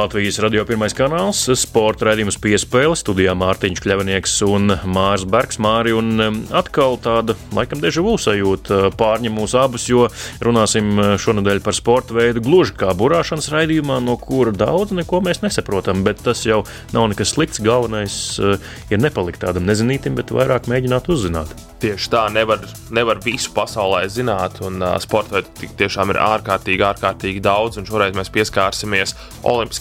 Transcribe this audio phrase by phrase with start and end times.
[0.00, 5.58] Latvijas radio pirmais kanāls, sporta raidījums piespēle, studijā Mārtiņš Kļavinieks un Mārs Bergs.
[5.60, 10.06] Māri un um, atkal tāda, laikam, deja vu sajūta uh, pārņem mūs abus, jo
[10.40, 15.42] runāsim uh, šonadēļ par sporta veidu gluži kā burāšanas raidījumā, no kura daudz neko mēs
[15.44, 16.62] nesaprotam, bet tas jau
[16.96, 17.60] nav nekas slikts.
[17.60, 18.56] Galvenais uh,
[18.88, 21.52] ir nepalikt tādam nezinītam, bet vairāk mēģināt uzzināt.
[21.84, 27.44] Tieši tā, nevar, nevar visu pasaulē zināt, un uh, sporta veidu tiešām ir ārkārtīgi, ārkārtīgi
[27.44, 29.16] daudz, un šoreiz mēs pieskārsimies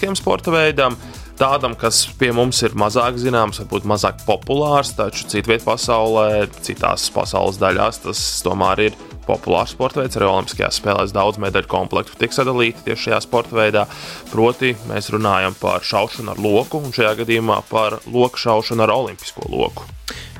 [0.09, 0.97] olimpiskiem sporta veidam.
[1.39, 7.59] Tādam, kas pie mums ir mazāk zināms, varbūt mazāk populārs, taču citvietā pasaulē, citās pasaules
[7.61, 10.17] daļās tas tomēr ir populārs sporta veids.
[10.17, 13.85] Arī Olimpiskajās spēlēs daudz medaļu komplektu tiek sadalīti tieši šajā sporta veidā.
[14.33, 19.47] Proti, mēs runājam par šaušanu ar loku, un šajā gadījumā par loku šaušanu ar olimpisko
[19.47, 19.87] loku.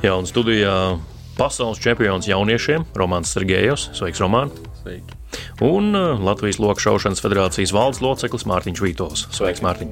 [0.04, 0.74] Jā, un studijā
[1.40, 3.94] pasaules čempions jauniešiem Romanis Sergejevs.
[3.96, 4.52] Sveiks, Roman!
[4.82, 5.19] Sveiki.
[5.66, 9.26] Un uh, Latvijas Lokšaušanas federācijas valdes loceklis Mārtiņš Vītols.
[9.36, 9.92] Sveiks, Mārtiņ!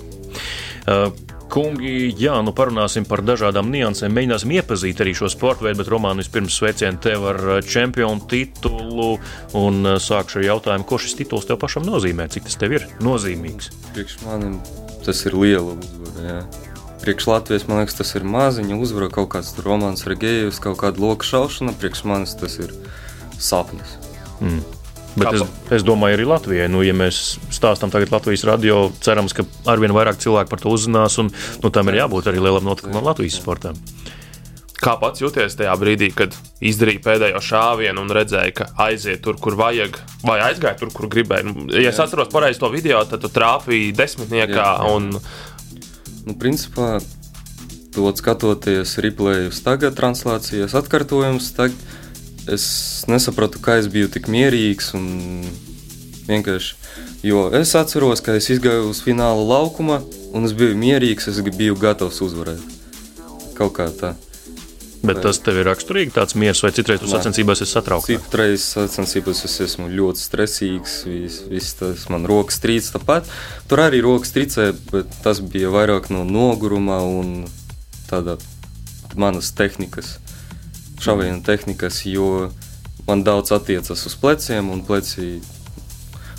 [0.88, 1.10] Uh,
[1.48, 4.12] Kungi, jā, nu parunāsim par dažādām niansēm.
[4.12, 9.14] Mēģināsim iepazīt arī šo sporta veidu, bet Romanā vispirms sveicienu tev ar uh, čempionu titulu.
[9.56, 13.72] Un sākšu ar jautājumu, ko šis tituls tev pašam nozīmē, cik tas tev ir nozīmīgs.
[13.96, 14.60] Priekš manim
[15.08, 16.26] tas ir liela uzvara.
[16.28, 16.40] Jā.
[17.04, 21.00] Priekš Latvijas man liekas, tas ir maziņa uzvara, kaut kāds romāns ar gejus, kaut kāda
[21.00, 21.76] loka šaušana.
[21.80, 22.74] Priekš manis tas ir
[23.40, 23.96] sapnis.
[24.42, 24.77] Mm.
[25.18, 25.44] Bet es,
[25.80, 30.20] es domāju, arī Latvijai, nu, ja mēs stāstām tagad Latvijas radio, cerams, ka arvien vairāk
[30.22, 31.32] cilvēku par to uzzinās, un
[31.64, 33.74] nu, tam ir jābūt arī lielam notikumam Latvijas sportā.
[34.78, 39.58] Kā pats jūties tajā brīdī, kad izdarīja pēdējo šāvienu un redzēja, ka aiziet tur, kur
[39.58, 41.48] vajag, vai aizgāja tur, kur gribēja?
[41.50, 44.54] Nu, ja es atceros pareizi to video, tad tu trāpīji desmitniekā.
[44.54, 44.92] Jā, jā.
[44.94, 45.10] Un...
[46.28, 47.00] Nu, principā,
[47.96, 51.97] to skatoties replējus, tagad translācijas atkārtojumus, tagad
[52.52, 52.68] es
[53.08, 55.08] nesapratu, kā es biju tik mierīgs un
[56.28, 56.76] vienkārši.
[57.26, 60.02] Jo es atceros, ka es gāju uz fināla laukuma,
[60.36, 62.64] un es biju mierīgs, es biju gatavs uzvarēt.
[63.58, 64.14] Kaut kā tā.
[65.08, 68.10] Bet tas tev ir raksturīgi, tāds miers, vai citreiz uz sacensībās esi satraukts?
[68.10, 73.30] Citreiz sacensībās es esmu ļoti stresīgs, viss vis tas man rokas trīc tāpat.
[73.70, 77.46] Tur arī rokas trīcē, bet tas bija vairāk no noguruma un
[78.10, 78.40] tāda
[79.18, 80.18] manas tehnikas
[81.04, 82.50] šāvienu tehnikas, jo
[83.08, 85.38] man daudz attiecas uz pleciem, un pleci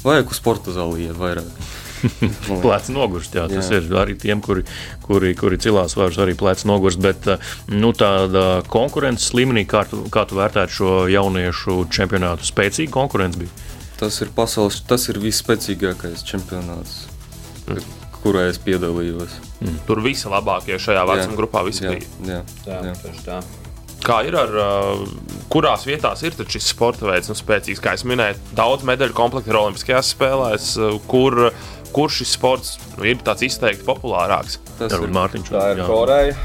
[0.04, 1.69] vajag uz sporta zāli iet vairāk.
[2.62, 3.80] Plecs nogurst, jā, tas jā.
[3.80, 4.62] ir arī tiem, kuri,
[5.02, 7.26] kuri, kuri cilās vairs arī plecs nogurst, bet
[7.72, 13.66] nu, tāda konkurences līmenī, kā tu, kā tu vērtētu šo jauniešu čempionātu, spēcīga konkurence bija?
[13.98, 17.08] Tas ir pasaules, tas ir visspēcīgākais čempionāts,
[17.66, 17.94] mm.
[18.22, 19.41] kurā es piedalījos.
[19.58, 19.80] Mm.
[19.88, 22.12] Tur visi labākie šajā vecuma grupā visi jā, bija.
[22.28, 23.16] Jā, jā, jā.
[23.26, 23.41] jā.
[24.04, 24.53] Kā ir ar
[25.53, 29.59] kurās vietās ir šis sporta veids, nu, spēcīgs, kā jau minēju, daudz medaļu komplektu ir
[29.60, 30.69] Olimpiskajās spēlēs,
[31.10, 31.50] kur,
[31.94, 34.60] kur šis sports nu, ir tāds izteikti populārāks?
[34.78, 35.53] Tas ir Mārtiņš.
[35.53, 36.38] Tā ir Koreja.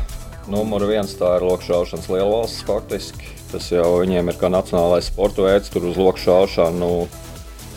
[0.52, 3.30] Numur viens tā ir lokšaušanas lielvalsts faktiski.
[3.54, 6.90] Tas jau viņiem ir kā nacionālais sporta veids, tur uz lokšaušanu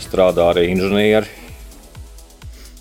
[0.02, 1.30] strādā arī inženieri.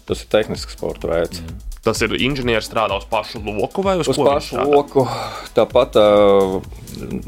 [0.06, 1.44] Tas ir tehnisks sporta veids.
[1.44, 1.62] Mm.
[1.86, 5.04] Tas ir inženieris strādā uz pašu loku vai uz, uz pašu loku.
[5.54, 6.56] Tāpat, uh,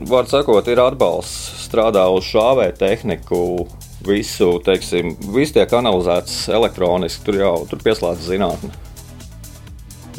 [0.09, 3.67] var sakot, ir atbalsts strādā uz šāvē tehniku.
[4.07, 8.69] Visu, teiksim, viss tiek analizēts elektroniski, tur jau tur pieslēdz zinātnē.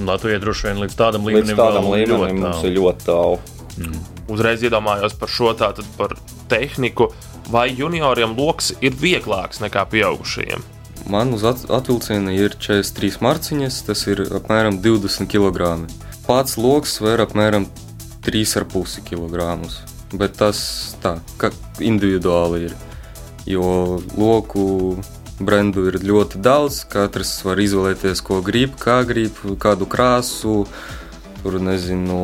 [0.04, 3.38] Latvijai droši vien līdz tādam līmenim, līdz tādam līmenim mums ir ļoti tālu.
[3.78, 4.02] Mm.
[4.34, 6.16] Uzreiz iedomājos par šo tātad par
[6.50, 7.08] tehniku,
[7.48, 10.66] vai junioriem lokus ir vieglāks nekā pieaugušajiem.
[11.08, 15.86] Man uz atvilciena ir 43 marciņas, tas ir apmēram 20 kg.
[16.26, 17.68] Pats lokus svēr apmēram
[18.28, 19.56] 3,5 kg.
[20.12, 20.60] Bet tas
[21.02, 21.18] tā,
[21.80, 22.76] individuāli ir.
[23.48, 24.98] Jo loku
[25.40, 26.82] brendu ir ļoti daudz.
[26.92, 30.60] Katrs var izvēlēties, ko grib, kā grib, kādu krāsu,
[31.40, 32.20] tur nezinu,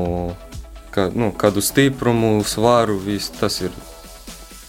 [0.95, 2.99] kā, nu, kādu stiprumu, svaru.
[3.01, 3.73] Viss tas ir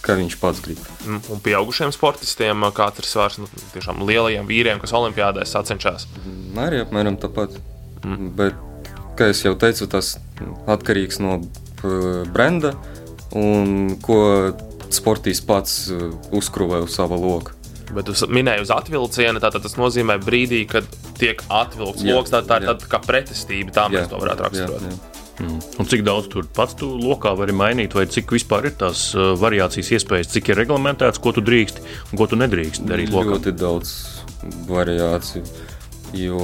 [0.06, 0.80] kā viņš pats grib.
[1.04, 6.06] Mm, un pieaugušiem sportistiem, kāds ir svars nu, tiešām lielajiem vīriem, kas olimpiādēs sacenšas?
[6.22, 7.58] Mm, arī apmēram tāpat.
[8.04, 8.30] Mm.
[8.38, 8.60] Bet,
[9.18, 10.16] kā jau teicu, tas
[10.70, 11.40] atkarīgs no
[12.34, 12.74] brenda
[13.36, 14.20] un ko
[14.92, 15.86] sportists pats
[16.34, 17.56] uzkrūvē uz sava loka.
[17.94, 20.86] Bet jūs minējāt, uz atvilciena, tātad tas nozīmē brīdī, kad
[21.20, 22.32] tiek atvilkts lokus.
[22.34, 24.88] Tā, tā ir tāda kā pretestība, tā mēs jā, to varētu raksturot.
[24.88, 25.16] Jā, jā.
[25.36, 25.60] Mm.
[25.82, 29.34] Un cik daudz tur pats tu lokā vari mainīt, vai cik vispār ir tās uh,
[29.36, 33.36] variācijas iespējas, cik ir reglamentēts, ko tu drīkst un ko tu nedrīkst darīt lokā?
[33.36, 33.92] Ļoti daudz
[34.70, 35.44] variāciju,
[36.16, 36.40] jo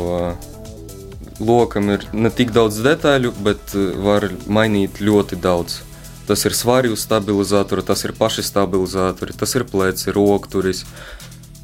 [1.40, 5.80] lokam ir ne tik daudz detaļu, bet uh, var mainīt ļoti daudz.
[6.26, 10.84] Tas ir svaru stabilizators, tas ir paši stabilizatori, tas ir pleci, rokturis.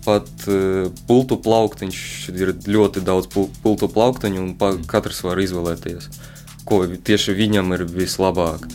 [0.07, 2.01] Pat uh, pultu plauktiņš
[2.35, 6.11] ir ļoti daudz pul pultu plauktiņu, un pa, katrs var izvēlēties,
[6.69, 8.67] ko tieši viņam ir vislabāk.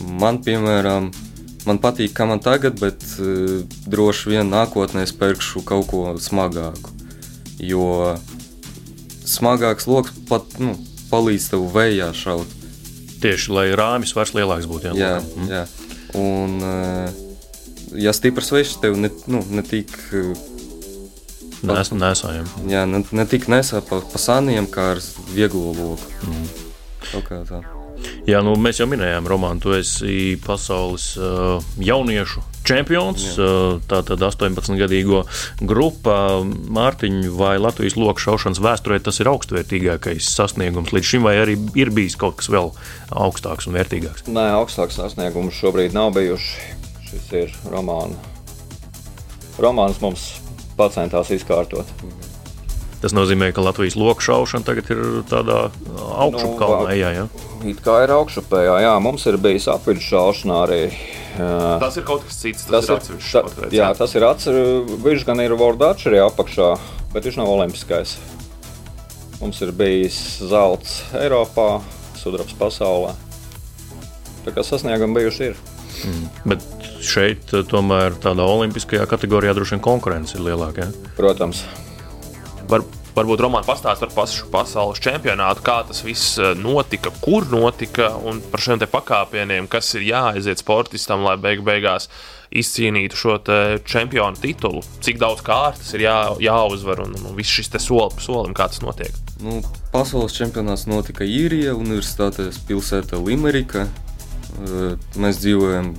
[0.00, 1.10] Man, piemēram,
[1.68, 6.96] man patīk, kā man tagad, bet uh, droši vien nākotnē es pērkšu kaut ko smagāku.
[7.60, 8.16] Jo
[9.30, 10.74] smagāks lokus pat nu,
[11.10, 12.58] palīdz tev vējā šaut.
[13.20, 14.94] Tieši lai rāmis vairs lielāks būtu.
[14.96, 15.50] Jā, jā, mm.
[15.52, 15.64] jā.
[16.20, 17.18] un uh,
[18.00, 19.92] ja stiprs vējš tev ne, nu, ne tik.
[20.12, 20.46] Uh,
[21.60, 22.46] Nes, nesājam.
[22.72, 25.02] Jā, ne, ne tik nesā pa, pa saniem, kā ar
[25.34, 26.08] vieglo loku.
[26.24, 26.48] Mm.
[27.10, 27.60] Kaut kā tā.
[28.28, 33.24] Jā, nu, mēs jau minējām, Roman, tu esi pasaules uh, jauniešu čempions.
[33.40, 35.22] Uh, Tātad 18-gadīgo
[35.64, 41.56] grupa Mārtiņu vai Latvijas loku šaušanas vēsturē tas ir augstvērtīgākais sasniegums līdz šim, vai arī
[41.80, 42.72] ir bijis kaut kas vēl
[43.10, 44.28] augstāks un vērtīgāks?
[44.28, 46.76] Nē, augstāks sasniegums šobrīd nav bijuši.
[47.10, 48.20] Šis ir romāns.
[49.60, 50.28] Romāns mums
[50.78, 51.88] pacentās izkārtot.
[53.00, 56.84] Tas nozīmē, ka Latvijas loku šaušana tagad ir tādā augšuplējā.
[56.84, 57.49] Nu, jā, jā.
[57.68, 60.82] It kā ir augšupējā, jā, mums ir bijis apvidus šaušana arī.
[61.80, 62.64] Tas ir kaut kas cits.
[62.68, 63.56] Tas, tas ir atsevišķs.
[63.56, 65.00] Ta, jā, tas ir atsevišķs.
[65.04, 66.70] Viņš gan ir Vordačs arī apakšā,
[67.12, 68.16] bet viņš nav olimpiskais.
[69.40, 70.16] Mums ir bijis
[70.50, 71.82] zelts Eiropā,
[72.20, 73.12] sudrabs pasaulē.
[74.44, 75.60] Tā kā sasniegumi bijuši ir.
[76.00, 76.26] Mm.
[76.52, 76.64] Bet
[77.04, 80.88] šeit tomēr tādā olimpiskajā kategorijā droši vien konkurence ir lielāka.
[80.88, 81.12] Ja?
[81.16, 81.62] Protams.
[82.70, 82.84] Var,
[83.20, 88.40] varbūt Romanis pastāstīs par pašu pasaules čempionātu, kā tas viss eh, notika, kur notika un
[88.52, 92.08] par šiem pakāpieniem, kas ir jāaiziet sportistam, lai beig beigās
[92.50, 93.36] izcīnītu šo
[93.86, 94.82] čempionu titulu.
[95.04, 98.82] Cik daudz kārtas ir jā, jāuzvar un, un viss šis soli pa solim, kā tas
[98.82, 99.14] notiek.
[99.44, 99.60] Nu,
[99.94, 103.86] pasaules čempionāts notika Īrijā, Universitātes pilsētā Limerika.
[103.86, 105.92] Eh, mēs dzīvojam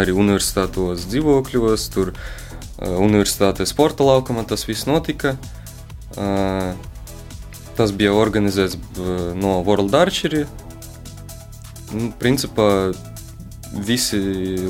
[0.00, 5.36] arī universitātos dzīvokļos, tur eh, universitātes sporta laukumā tas viss notika.
[6.16, 8.76] Tas bija organizēts
[9.38, 10.44] no World Archery.
[11.90, 12.92] Nu, principā
[13.86, 14.18] visi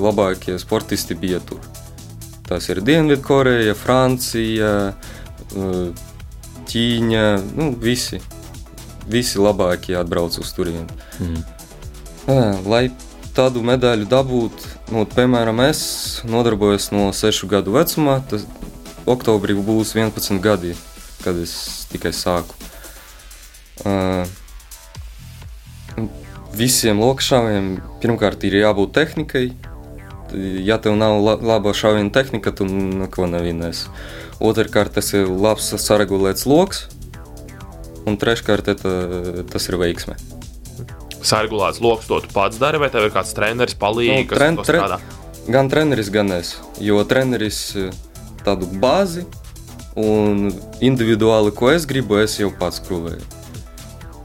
[0.00, 1.60] labākie sportisti bija tur.
[2.48, 4.92] Tas ir Dienvidkoreja, Francija,
[6.70, 7.24] Ķīņa,
[7.56, 8.20] nu, visi.
[9.10, 10.86] Visi labākie atbrauc uz turieni.
[11.18, 11.40] Mm.
[12.70, 12.84] Lai
[13.34, 15.80] tādu medaļu dabūtu, nu, piemēram, es
[16.28, 18.46] nodarbojos no 6 gadu vecumā, tas
[19.10, 20.76] oktobrī būs 11 gadi
[21.24, 22.56] kad es tikai sāku.
[23.80, 24.28] Uh,
[26.56, 29.44] visiem lokšāviem pirmkārt ir jābūt tehnikai.
[30.62, 33.88] Ja tev nav laba šāviena tehnika, tu neko nevinēsi.
[34.40, 36.84] Otrakārt, tas ir labs saregulēts lokus,
[38.06, 38.70] un treškārt,
[39.50, 40.14] tas ir veiksme.
[41.20, 44.22] Saregulēts lokus to tu pats dari, vai tev ir kāds treneris palīdz?
[44.22, 45.00] Nu, tren, tre,
[45.50, 46.54] gan treneris, gan es.
[46.80, 47.60] Jo treneris
[48.46, 49.26] tādu bāzi
[50.00, 50.48] Un
[50.80, 53.36] individuāli, ko es gribu, es jau pats krūvēju.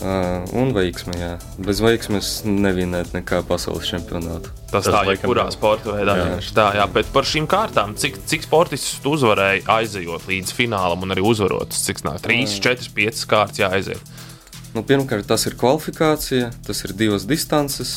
[0.06, 1.32] Uh, un veiksme, jā.
[1.66, 4.52] Bez veiksmes nevinēt nekā pasaules čempionātu.
[4.70, 6.18] Tas, Tas tā ir kurā sporta veidā.
[6.20, 6.36] Jā.
[6.54, 11.24] Tā, jā, bet par šīm kārtām, cik, cik sportists uzvarēja aizejot līdz finālam un arī
[11.26, 11.74] uzvarot?
[11.74, 12.20] Cik nāk?
[12.28, 14.14] 3, 4, 5 kārtas jāaiziet.
[14.76, 17.96] Nu, pirmkārt, tas ir kvalifikācija, tas ir divas distances,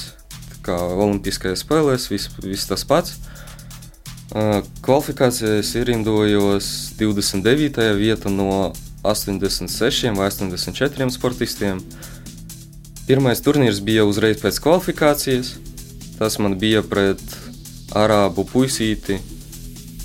[0.65, 3.19] kā Olimpiskajās spēlēs, viss vis tas pats.
[4.29, 6.67] Kvalifikācijās ierindojos
[6.99, 7.87] 29.
[7.97, 11.81] vietā no 86 vai 84 sportistiem.
[13.09, 15.55] Pirmais turnīrs bija uzreiz pēc kvalifikācijas.
[16.19, 17.23] Tas man bija pret
[17.97, 19.17] arābu puisīti,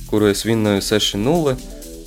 [0.08, 1.56] kuru es vinnēju 6-0.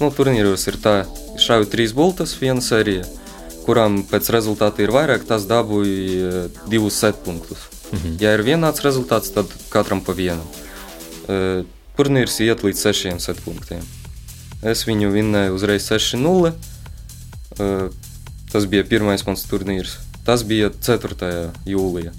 [0.00, 0.96] Nu, turnīros ir tā,
[1.36, 3.04] šāvi trīs bultas, viena sērija,
[3.66, 7.68] kurām pēc rezultāta ir vairāk, tas dabūja divus setpunktus.
[7.92, 8.16] Mhm.
[8.22, 10.46] Ja ir vienāds rezultāts, tad katram pa vienam.
[11.96, 13.84] Turnīrs iet līdz 6 setpunktiem.
[14.66, 16.52] Es viņu vinnēju uzreiz 6-0.
[18.52, 19.96] Tas bija pirmais mans turnīrs.
[20.26, 21.52] Tas bija 4.
[21.68, 22.12] jūlijā.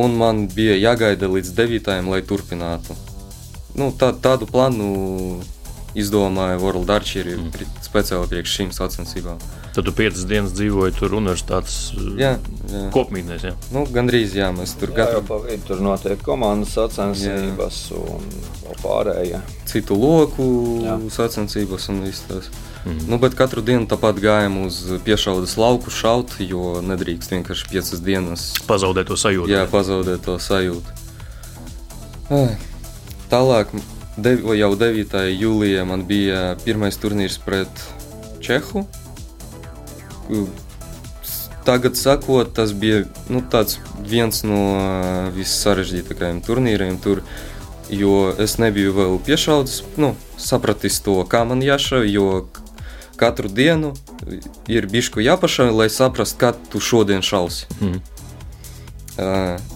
[0.00, 1.90] Un man bija jāgaida līdz 9.
[2.08, 2.96] lai turpinātu.
[3.74, 5.40] Nu, tā, tādu plānu
[5.98, 7.66] izdomāja World Archery mm.
[7.82, 9.42] speciāli priekš šīm sacensībām.
[9.70, 12.32] Tad tu piecas dienas dzīvoji tur universitātes Jā,
[12.66, 12.80] jā.
[12.90, 13.44] kopmītnēs.
[13.46, 13.52] Jā.
[13.70, 18.24] Nu, gandrīz jā, mēs tur Jā, jau katru tur notiek komandas sacensības un
[18.64, 19.38] vēl pārējie.
[19.70, 20.48] citu loku
[20.82, 20.96] Jā.
[21.14, 22.50] sacensības un viss tas.
[23.06, 28.46] Nu, bet katru dienu tāpat gājām uz piešaudas lauku šaut, jo nedrīkst vienkārši piecas dienas
[28.66, 29.52] Pazaudēt to sajūtu.
[29.52, 30.98] jā, pazaudēt to sajūtu.
[32.30, 32.56] Ai.
[33.30, 33.70] Tālāk,
[34.18, 35.14] dev, jau 9.
[35.38, 37.70] jūlijā man bija pirmais turnīrs pret
[38.42, 38.86] Čehu.
[41.64, 44.60] Tagad, sakot, tas bija nu, tāds viens no
[45.36, 46.96] vissarežģītākajiem turnīriem.
[47.04, 47.20] Tur,
[47.92, 52.08] jo es nebiju vēl piešaucis, nu, sapratis to, kā man jāšauj.
[52.10, 52.30] Jo
[53.20, 53.92] katru dienu
[54.72, 57.68] ir bišku jāpašauj, lai saprastu, kā tu šodien šausi.
[57.80, 58.00] Uh,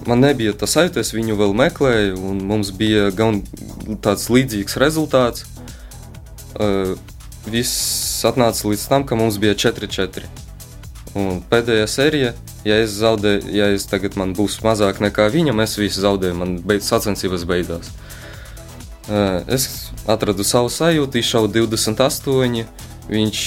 [0.07, 3.43] Man nebija tas sajūta, es viņu vēl meklēju, un mums bija gan
[4.05, 5.45] tāds līdzīgs rezultāts.
[7.51, 10.44] Viss atnāca līdz tam, ka mums bija 4-4.
[11.15, 12.33] Un pēdējā sērija,
[12.67, 16.57] ja es zaudēju, ja es tagad man būs mazāk nekā viņam, es visu zaudēju, man
[16.67, 17.93] beidz, sacensības beidzās.
[17.93, 18.15] Uh,
[19.49, 22.65] Es atradu savu sajūtu, izšauju 28.
[23.05, 23.41] Viņš,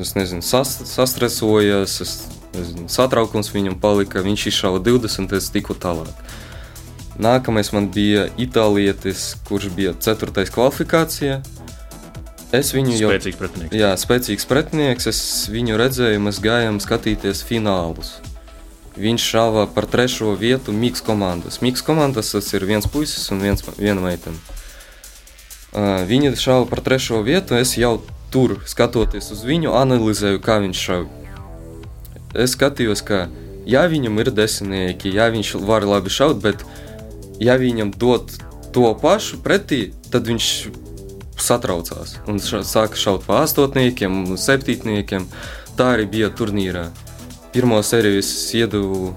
[0.00, 2.12] es nezinu, sas, sastresojas, es
[2.54, 6.08] nezinu, satraukums viņam palika, viņš izšāva 20, es tiku tālāk.
[7.20, 10.48] Nākamais man bija itālietis, kurš bija 4.
[10.54, 11.42] kvalifikācijā.
[12.54, 13.74] Es viņu jau Spēcīgs pretinieks.
[13.74, 15.08] Jā, spēcīgs pretinieks.
[15.10, 15.20] Es
[15.50, 18.16] viņu redzēju, mēs gājām skatīties finālus.
[18.94, 21.58] Viņš šāva par trešo vietu Mikls komandas.
[21.64, 24.38] Mikls komandas tas ir viens puisis un viens, viena meitene.
[25.74, 27.58] Uh, Viņa šāva par trešo vietu.
[27.58, 27.96] Es jau
[28.34, 31.10] tur skatoties uz viņu, analizēju, kā viņš šāva.
[32.34, 33.26] Es skatījos, ka
[33.66, 36.62] ja viņam ir desmitnieki, ja viņš var labi šaut, bet
[37.42, 38.34] ja viņam dot
[38.74, 40.48] to pašu pretī, tad viņš
[41.40, 45.28] satraucās un ša, sāka šaut pa astotniekiem, septītniekiem.
[45.74, 46.88] Tā arī bija turnīrā.
[47.54, 49.14] Pirmo sēriju es iedevu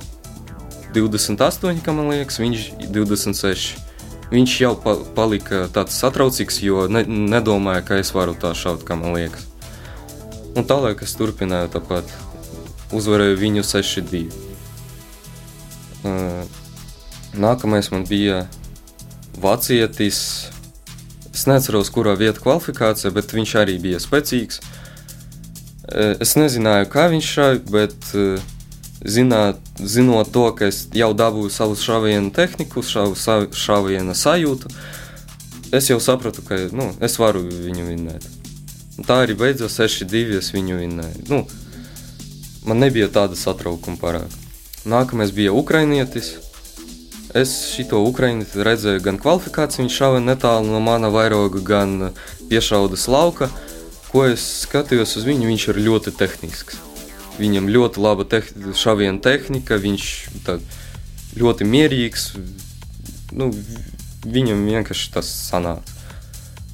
[0.95, 3.83] 28, kā man liekas, viņš 26.
[4.31, 8.97] Viņš jau pa, palika tāds satraucīgs, jo ne, nedomāja, ka es varu tā šaut, kā
[8.99, 9.45] man liekas.
[10.57, 12.11] Un tālāk es turpināju tāpat.
[12.97, 14.23] Uzvarēju viņu 6-2.
[16.07, 16.43] Uh,
[17.37, 18.45] Nākamais man bija
[19.37, 20.19] vācietis.
[21.37, 24.57] Es neatceros, kurā vietā kvalifikācija, bet viņš arī bija spēcīgs.
[24.63, 28.41] Uh, Es nezināju, kā viņš šāva, bet uh,
[29.07, 34.67] zināt, zinot to, ka es jau dabūju savu šāvienu tehniku, savu sa- šāvienu sajūtu,
[35.71, 38.27] es jau sapratu, ka nu, es varu viņu vinnēt.
[39.07, 41.23] Tā arī beidzās 6-2, es viņu vinnēju.
[41.31, 41.39] Nu,
[42.67, 44.35] man nebija tāda satraukuma pārāk.
[44.83, 46.33] Nākamais bija ukrainietis.
[47.37, 52.11] Es šo ukrainieti redzēju gan kvalifikāciju, viņš šāva netālu no mana vairoga, gan
[52.49, 53.51] piešaudas lauka.
[54.07, 56.79] Ko es skatījos uz viņu, viņš ir ļoti tehnisks.
[57.37, 60.07] Viņam ļoti laba teh šāviena tehnika, viņš
[61.37, 62.31] ļoti mierīgs.
[63.37, 63.51] Nu,
[64.25, 65.93] viņam vienkārši tas sanāca.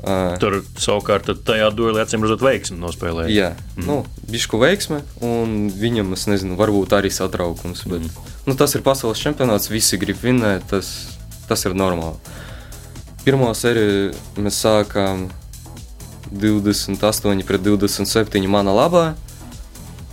[0.03, 3.31] Uh, Tur savukārt tajā duelī acīm redzot veiksmi nospēlēja.
[3.31, 3.85] Jā, mm.
[3.87, 7.85] nu, bišku veiksme, un viņam, es nezinu, varbūt arī satraukums.
[7.87, 8.32] Bet, mm.
[8.45, 10.89] Nu, tas ir pasaules čempionāts, visi grib vinnēt, tas,
[11.47, 12.19] tas ir normāli.
[13.23, 14.11] Pirmā sērija
[14.43, 15.29] mēs sākām
[16.33, 19.05] 28 pret 27 mana labā.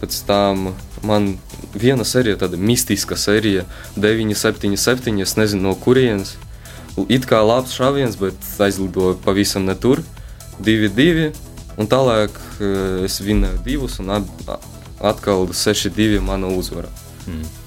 [0.01, 0.71] Pēc tam
[1.07, 1.35] man
[1.75, 5.21] viena sērija, tāda mistiska sērija, 9, 7, 7.
[5.25, 6.37] Es nezinu, no kurienes.
[7.09, 10.05] It kā labs šāviens, bet aizlidoja pavisam ne tur.
[10.61, 11.31] 2, 2.
[11.81, 14.13] Un tālāk eh, es vinnēju divus, un
[15.01, 16.91] atkal 6, 2 mana uzvara.
[17.27, 17.60] Mm.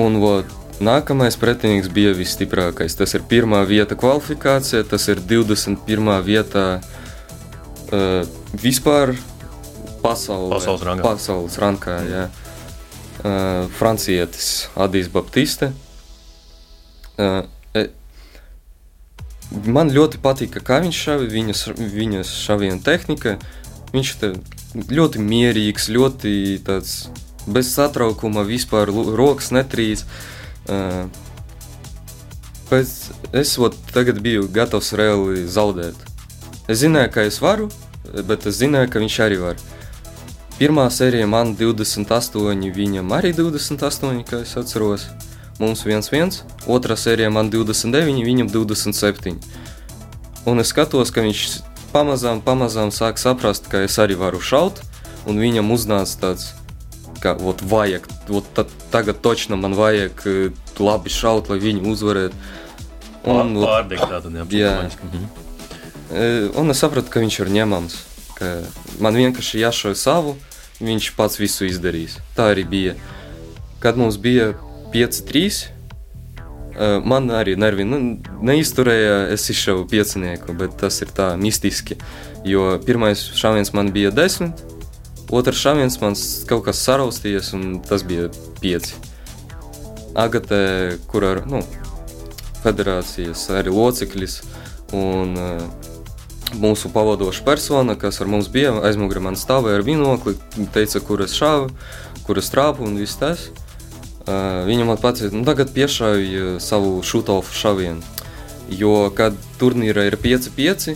[0.00, 0.48] Un vot,
[0.80, 2.96] nākamais pretinieks bija visstiprākais.
[2.96, 6.12] Tas ir pirmā vieta kvalifikācija, tas ir 21.
[6.24, 8.22] vietā uh,
[8.56, 9.12] vispār
[10.02, 10.56] pasaulē.
[10.56, 11.04] Pasaules rangā.
[11.06, 12.26] Pasaules rangā, jā.
[13.22, 15.70] Uh, Francietis Adijs Baptiste.
[17.20, 17.44] Uh,
[17.76, 17.84] e,
[19.68, 23.36] man ļoti patika, kā viņš šāva, viņas, viņas šāviena tehnika.
[23.92, 24.14] Viņš
[24.88, 26.32] ļoti mierīgs, ļoti
[26.64, 26.96] tāds
[27.46, 30.06] bez satraukuma, vispār rokas netrīs.
[30.70, 31.06] Uh,
[32.70, 32.94] pēc,
[33.36, 35.98] es ot, tagad biju gatavs reāli zaudēt.
[36.70, 37.68] Es zināju, ka es varu,
[38.28, 39.60] bet es zināju, ka viņš arī var.
[40.58, 45.08] Pirmā sērija man 28, viņam arī 28, kā es atceros.
[45.60, 46.38] Mums 1-1,
[46.70, 49.36] otrā sērija man 29, viņam 27.
[50.46, 51.42] Un es skatos, ka viņš
[51.92, 54.80] pamazām, pamazām sāk saprast, ka es arī varu šaut,
[55.26, 56.48] un viņam uznāca tāds,
[57.22, 62.38] ka vot vajag, vot ta, tagad točno man vajag eh, labi šaut, lai viņu uzvarētu.
[63.22, 64.72] Un, vot, Pārdegt tādu Jā.
[64.82, 65.10] neapšaubāmu.
[65.10, 65.26] Mhm.
[66.12, 66.24] E,
[66.58, 67.94] Un es sapratu, ka viņš ir ņemams.
[68.36, 68.48] Ka
[69.00, 70.34] man vienkārši jāšauj savu,
[70.82, 72.18] viņš pats visu izdarīs.
[72.36, 72.96] Tā arī bija.
[73.80, 74.52] Kad mums bija
[74.92, 75.70] 5-3,
[77.04, 78.00] man arī nervi nu,
[78.44, 81.98] neizturēja, es izšāvu piecinieku, bet tas ir tā mistiski.
[82.44, 84.52] Jo pirmais šāviens man bija 10,
[85.32, 86.16] otrs šāviens man
[86.48, 88.28] kaut kas saraustījies, un tas bija
[88.60, 88.92] 5.
[90.18, 90.64] Agatē,
[91.08, 91.62] kur ar nu,
[92.62, 94.36] federācijas arī locekļis
[94.96, 95.62] un uh,
[96.60, 100.36] mūsu pavadoša persona, kas ar mums bija, aizmugurē man stāvēja ar binokli,
[100.74, 101.70] teica, kur es šāvu,
[102.26, 103.48] kur es trāpu un viss tas.
[104.22, 108.04] Uh, viņa man teica, nu tagad piešāvi savu šūtofu šavienu.
[108.72, 110.92] Jo, kad turnīrā ir 5-5,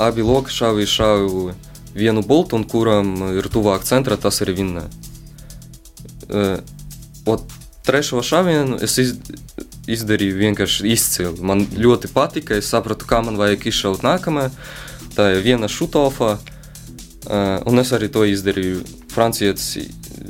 [0.00, 1.58] abi loki šāvi šāvi
[1.94, 4.84] vienu boltu, un kuram ir tuvāk centra, tas arī vinnē.
[6.30, 7.40] Uh,
[7.86, 9.16] trešo šāvienu es iz,
[9.90, 11.34] izdarīju vienkārši izcili.
[11.42, 14.52] Man ļoti patika, es sapratu, kā man vajag izšaut nākamajā
[15.14, 16.36] tā ir viena šutofā,
[17.68, 18.84] un es arī to izdarīju.
[19.10, 19.74] Francijas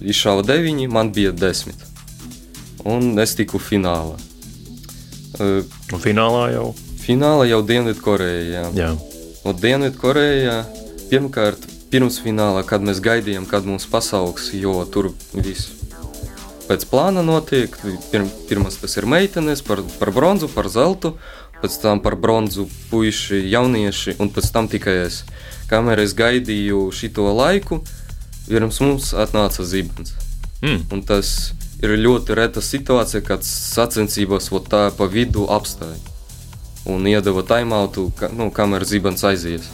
[0.01, 1.87] izšāva 9, man bija 10.
[2.89, 4.17] Un es tiku finālā.
[5.41, 6.71] Un finālā jau?
[7.01, 8.65] Finālā jau Dienvidkorejā.
[8.77, 8.95] Jā.
[9.45, 10.57] Un Dienvidkorejā
[11.11, 15.81] pirmkārt, pirms finālā, kad mēs gaidījām, kad mums pasauks, jo tur viss
[16.71, 17.75] pēc plāna notiek.
[18.13, 21.17] Pirm, pirmas tas ir meitenes par, par bronzu, par zeltu,
[21.61, 25.25] pēc tam par bronzu puiši, jaunieši, un pēc tam tikai es.
[25.71, 27.83] Kamēr es gaidīju šo laiku,
[28.47, 30.15] pirms mums atnāca zibens.
[30.63, 30.87] Mm.
[30.93, 31.53] Un tas
[31.83, 35.99] ir ļoti reta situācija, kad sacensībās tā pa vidu apstāja
[36.87, 39.69] un iedeva taimautu, ka, nu, kamēr zibens aizies.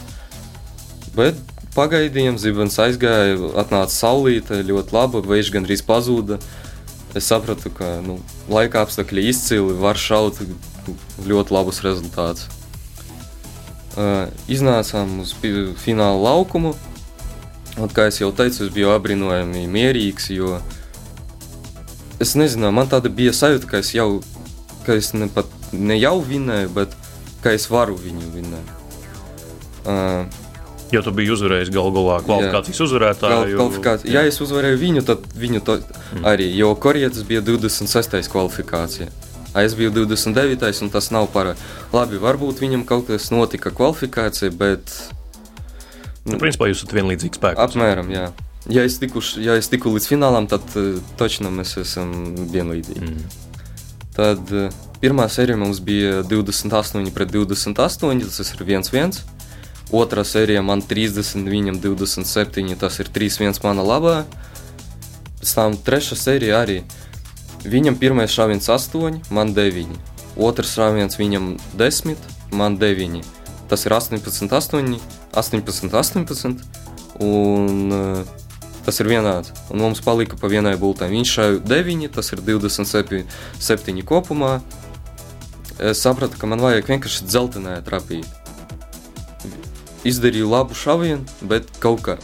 [1.17, 1.37] Bet
[1.73, 6.37] pagaidījām, zibens aizgāja, atnāca saulīte, ļoti laba, vējš gandrīz pazuda.
[7.17, 8.19] Es sapratu, ka nu,
[8.51, 10.37] laika apstākļi izcili, var šaut
[11.25, 12.45] ļoti labus rezultātus.
[13.97, 15.33] Uh, iznācām uz
[15.81, 16.75] fināla laukumu.
[17.77, 20.59] Un, kā jau teicu, es biju apbrīnojami mierīgs, jo
[22.21, 24.19] es nezinu, man tāda bija sajūta, ka es jau,
[24.85, 26.93] ka es ne, pat, ne jau vinēju, bet
[27.41, 28.75] ka es varu viņu vinēt.
[29.87, 30.45] Uh,
[30.91, 33.57] Jo tu biji uzvarējis galu galā kvalifikācijas uzvarētāju.
[33.59, 34.11] Kvalifikācija.
[34.13, 36.23] Ja es uzvarēju viņu, tad viņu to mm.
[36.31, 38.15] arī, jo korietis bija 26.
[38.31, 39.09] kvalifikācija.
[39.57, 40.83] Es biju 29.
[40.85, 41.55] un tas nav par
[41.93, 42.19] labi.
[42.21, 44.93] Varbūt viņam kaut kas notika kvalifikācija, bet.
[46.27, 47.63] Nu, principā jūs esat vienlīdzīgs spēks.
[47.67, 48.29] Apmēram, jā.
[48.71, 52.11] Ja es, tiku, ja es tiku līdz finālam, tad uh, točnā mēs esam
[52.51, 53.07] vienlīdzīgi.
[53.07, 53.45] Mm.
[54.17, 54.67] Tad uh,
[55.01, 59.21] pirmā sērija mums bija 28 pret 28, tas ir 1-1.
[59.95, 64.15] Otrā sērija man 30, viņam 27, tas ir 3-1 mana labā.
[65.39, 66.81] Pēc tam trešā sērija arī
[67.67, 69.95] Viņam pirmais šāviens 8, man 9.
[70.37, 73.23] Otrs šāviens viņam 10, man 9.
[73.67, 74.93] Tas ir 18, 8,
[75.35, 76.61] 18, 18.
[77.25, 78.21] Un uh,
[78.85, 79.51] tas ir vienāds.
[79.73, 81.09] Un mums palika pa vienai bultai.
[81.11, 83.25] Viņš šāva 9, tas ir 27
[83.59, 84.59] 7 kopumā.
[85.77, 88.46] Es sapratu, ka man vajag vienkārši dzeltenē trapīt.
[90.05, 92.17] Izdarīju labu šāvienu, bet kaut kā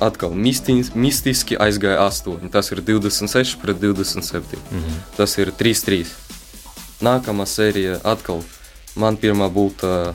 [0.00, 2.50] atkal mistis, mistiski aizgāja 8.
[2.52, 4.42] Tas ir 26 pret 27.
[4.70, 5.00] Mm -hmm.
[5.16, 6.06] Tas ir 3-3.
[7.02, 8.42] Nākamā sērija atkal
[8.96, 10.14] man pirmā būtu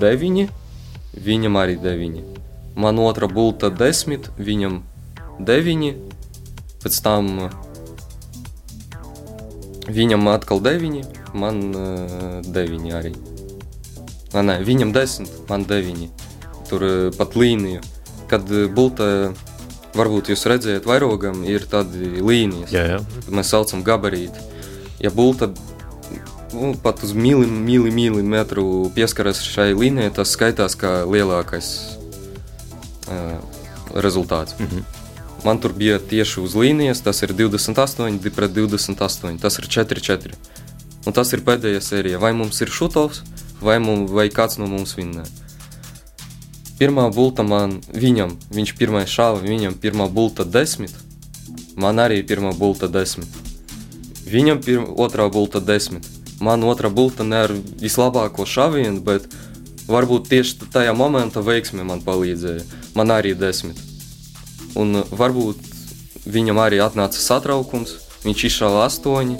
[0.00, 0.48] 9,
[1.14, 2.22] viņam arī 9.
[2.76, 4.82] Man otrā būtu 10, viņam
[5.40, 5.94] 9,
[6.84, 7.50] pēc tam
[9.88, 13.31] viņam atkal 9, man uh, 9 arī.
[14.32, 16.08] Nē, viņam 10, man 9.
[16.68, 16.86] Tur
[17.18, 17.82] pat līnija
[18.32, 19.06] kad bulta,
[19.96, 23.00] varbūt jūs redzējat, vairogam ir tādi līnijas, jā, jā.
[23.28, 24.48] mēs saucam gabarīti.
[25.02, 25.50] Ja bulta
[26.54, 31.68] nu, pat uz mili, mili, milimetru pieskaras šai līnijai, tas skaitās kā lielākais
[33.12, 33.36] uh,
[33.92, 34.56] rezultāts.
[34.58, 34.98] Mm -hmm.
[35.44, 40.32] Man tur bija tieši uz līnijas, tas ir 28 pret 28, tas ir 4-4.
[41.06, 42.18] Un tas ir pēdējā sērija.
[42.18, 43.22] Vai mums ir šutovs,
[43.62, 45.24] vai, mums, vai kāds no mums vinnē.
[46.80, 50.94] Pirmā bulta man, viņam, viņš pirmais šāva, viņam pirmā bulta desmit,
[51.76, 53.30] man arī pirmā bulta desmit.
[54.32, 56.06] Viņam pirma, otrā bulta desmit.
[56.42, 59.28] Man otrā bulta ne ar vislabāko šāvienu, bet
[59.86, 62.64] varbūt tieši tajā momentā veiksme man palīdzēja.
[62.98, 63.78] Man arī desmit.
[64.78, 65.60] Un varbūt
[66.24, 69.36] viņam arī atnāca satraukums, viņš izšāva astoņi.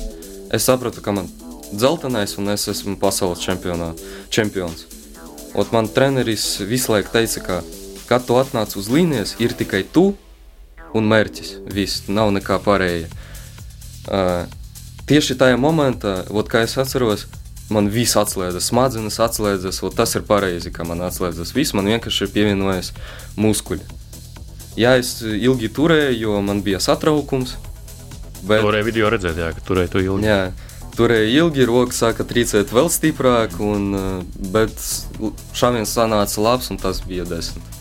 [0.53, 1.31] Es sapratu, ka man
[1.73, 3.43] dzeltenais un es esmu pasaules
[4.31, 4.87] čempions.
[5.55, 7.61] Ot man treneris visu laiku teica, ka,
[8.09, 10.13] kad tu atnāc uz līnijas, ir tikai tu
[10.97, 11.55] un mērķis.
[11.73, 13.09] Viss, nav nekā pārējā.
[14.03, 14.45] Uh,
[15.09, 17.27] tieši tajā momentā, ot, kā es atceros,
[17.73, 21.55] man viss atslēdzas, smadzenes atslēdzas, ot, tas ir pareizi, ka man atslēdzas.
[21.57, 22.93] Viss man vienkārši ir pievienojies
[23.41, 23.85] muskuļi.
[24.81, 27.59] Jā, es ilgi turēju, jo man bija satraukums.
[28.43, 28.65] Bet...
[28.65, 30.29] Toreiz video redzēt, jā, ka turēju to ilgi.
[30.31, 30.39] Jā,
[30.97, 33.93] turēju ilgi, roka sāka trīcēt vēl stiprāk, un,
[34.55, 34.75] bet
[35.57, 37.73] šāviens sanāca labs, un tas bija desmit.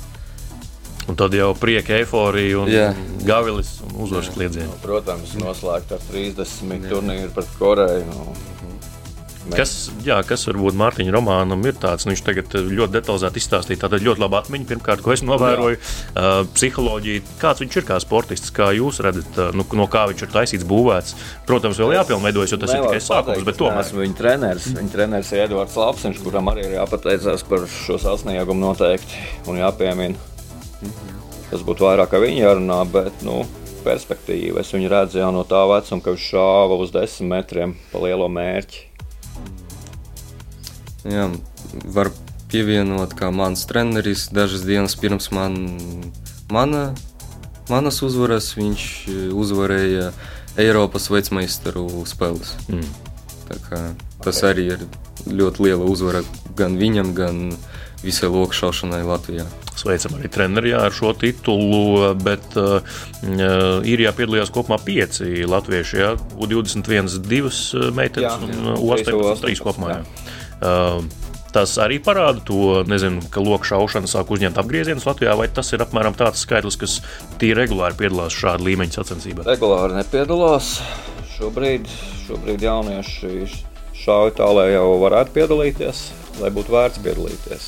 [1.10, 2.92] Un tad jau prieka, eifórija un jā.
[3.26, 4.70] gavilis un uzvaras kliedzieni.
[4.70, 8.06] Nu, protams, noslēgt ar 30 turnīru pret Koreju.
[8.12, 8.36] Nu.
[9.50, 13.82] Kas, jā, kas varbūt Mārtiņa romānam ir tāds, nu, viņš tagad ļoti detalizēti izstāstīja.
[13.84, 18.54] Tātad ļoti laba atmiņa, pirmkārt, ko es novēroju, uh, psiholoģija, kāds viņš ir kā sportists,
[18.54, 21.16] kā jūs redzat, uh, nu, no kā viņš ir taisīts, būvēts.
[21.50, 23.82] Protams, vēl jāpilnveidojas, jo tas ir tikai sākums, bet tomēr.
[23.82, 28.62] Esmu viņa treneris, viņa treneris ir Edvards Lapsiņš, kuram arī ir jāpateicās par šo sasniegumu
[28.68, 30.30] noteikti un jāpiemina.
[31.50, 33.42] Tas būtu vairāk ar viņu jārunā, bet nu,
[33.86, 34.62] perspektīva.
[34.62, 38.30] Es viņu redzu jau no tā vecuma, ka viņš šāva uz desmit metriem pa lielo
[38.32, 38.91] mērķi.
[41.08, 41.30] Jā,
[41.96, 42.12] var
[42.52, 45.56] pievienot, kā mans treneris dažas dienas pirms man,
[46.52, 46.92] mana,
[47.72, 48.84] manas uzvaras viņš
[49.34, 50.12] uzvarēja
[50.60, 52.58] Eiropas vecmeistaru spēles.
[52.70, 52.86] Mm.
[54.22, 54.84] Tas arī ir
[55.28, 56.22] ļoti liela uzvara
[56.60, 57.42] gan viņam, gan
[58.04, 59.46] visai lokšaušanai Latvijā.
[59.78, 62.84] Sveicam arī treneri ar šo titulu, bet uh,
[63.88, 65.98] īrijā piedalījās kopumā pieci latvieši.
[66.04, 67.64] Jā, U21, divas
[67.96, 69.96] meitenes un U18 kopumā.
[69.96, 70.04] Jā.
[70.04, 70.31] Uh,
[71.52, 75.84] Tas arī parāda to, nezinu, ka loku šaušana sāk uzņemt apgriezienus Latvijā, vai tas ir
[75.84, 76.94] apmēram tāds skaitlis, kas
[77.42, 79.50] tīri regulāri piedalās šāda līmeņa sacensībās?
[79.50, 80.78] Regulāri nepiedalās.
[81.36, 81.90] Šobrīd,
[82.24, 83.50] šobrīd jaunieši
[84.02, 86.06] šauj tā, lai jau varētu piedalīties,
[86.40, 87.68] lai būtu vērts piedalīties.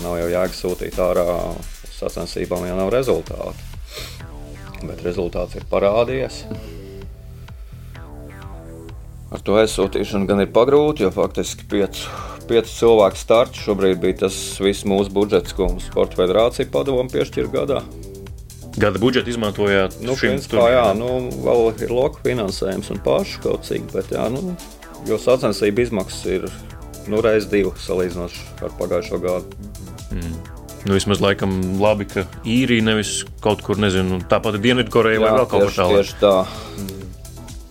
[0.00, 1.26] Nav jau jēga sūtīt ārā
[1.98, 3.58] sacensībām, ja nav rezultātu.
[4.86, 6.44] Bet rezultāts ir parādījies.
[9.28, 12.08] Ar to aizsūtīšanu gan ir pagrūti, jo faktiski piecu,
[12.48, 17.52] piecu cilvēku starts šobrīd bija tas viss mūsu budžets, ko mums Sporta federācija padomu piešķīra
[17.52, 17.82] gadā.
[18.78, 19.98] Gada budžetu izmantojāt?
[20.00, 24.54] Nu, principā, jā, nu, vēl ir loka finansējums un pašu kaut cik, bet jā, nu,
[25.08, 26.46] jo sacensību izmaksas ir
[27.10, 29.66] nu, reizes divi salīdzinot ar pagājušo gadu.
[30.14, 30.38] Mm.
[30.86, 35.66] Nu, vismaz laikam labi, ka īrija nevis kaut kur, nezinu, tāpat Dienvidkoreja vai vēl kaut
[35.66, 36.06] kur tālāk.
[36.06, 36.36] Tieši tā.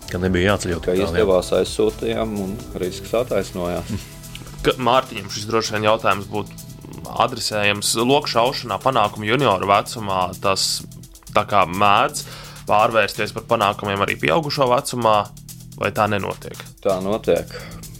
[0.08, 0.92] Ka nebija jāceļ jau tā.
[0.92, 3.92] Kā izdevās aizsūtījām un risks attaisnojās.
[4.88, 6.66] Mārtiņam šis droši vien jautājums būtu
[7.24, 10.22] adresējams lokšaušanā panākumu junioru vecumā.
[10.42, 10.82] Tas
[11.34, 12.24] tā kā mēdz
[12.68, 15.16] pārvērsties par panākumiem arī pieaugušo vecumā,
[15.80, 16.58] vai tā nenotiek?
[16.84, 17.52] Tā notiek.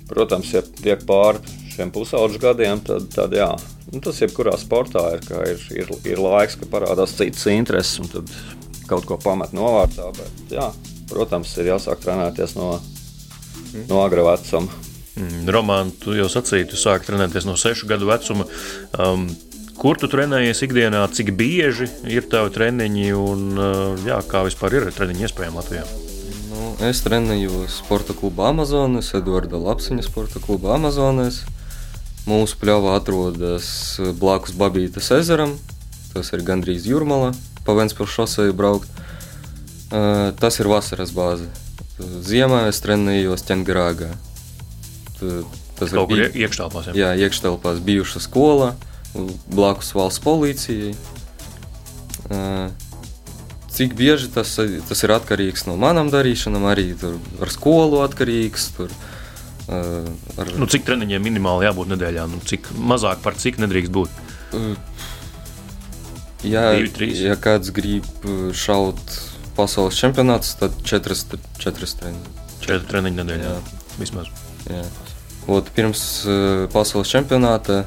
[0.09, 1.41] Protams, ja tiek pāri
[1.75, 3.53] šiem pusauģu gadiem, tad, tad jā,
[3.89, 8.33] Nu, tas jebkurā sportā ir, ir, ir, ir laiks, kad parādās citas intereses, un tad
[8.89, 10.11] kaut ko pamet novārtā.
[10.17, 10.67] Bet, jā,
[11.11, 12.77] protams, ir jāsāk trenēties no,
[13.89, 14.71] no agra vecuma.
[15.19, 18.47] Mm, Roman, tu jau sacīji, tu sāki trenēties no sešu gadu vecuma.
[18.95, 19.27] Um,
[19.79, 24.93] kur tu trenējies ikdienā, cik bieži ir tavi treniņi un uh, jā, kā vispār ir
[24.95, 25.87] treniņi iespējami Latvijā?
[26.53, 31.43] Nu, es trenējos sporta klubā Amazonas, Eduarda Lapsiņa sporta klubā Amazonas.
[32.29, 33.69] Mūsu pļava atrodas
[34.21, 35.57] blakus Babītas ezeram.
[36.13, 37.33] Tas ir gandrīz jūrmala,
[37.67, 38.91] pa Vēncpilsnes šosei braukt.
[39.89, 41.49] Tas ir vasaras bāze.
[41.99, 44.11] Ziemā es trenējos Ķengrāgā.
[45.79, 46.91] Tas ir bija iekštelpās.
[46.93, 48.75] Jā, jā iekštelpās bijuša skola,
[49.49, 50.93] blakus valsts policijai.
[53.79, 54.57] Cik bieži tas,
[54.89, 56.91] tas ir atkarīgs no manām darīšanām, arī
[57.41, 58.73] ar skolu atkarīgs.
[58.77, 58.95] Tur,
[59.69, 60.49] Ar...
[60.57, 62.25] Nu, cik treniņiem minimāli jābūt nedēļā?
[62.33, 64.09] Nu, cik mazāk par cik nedrīkst būt?
[66.47, 68.07] Ja, Divi, ja kāds grib
[68.57, 69.03] šaut
[69.59, 71.25] pasaules čempionātus, tad četras,
[71.59, 72.35] četras treniņi.
[72.63, 73.61] Četri treniņi nedēļā jā.
[73.99, 74.31] vismaz.
[74.71, 74.83] Jā.
[75.51, 76.03] Ot, pirms
[76.75, 77.83] pasaules čempionāta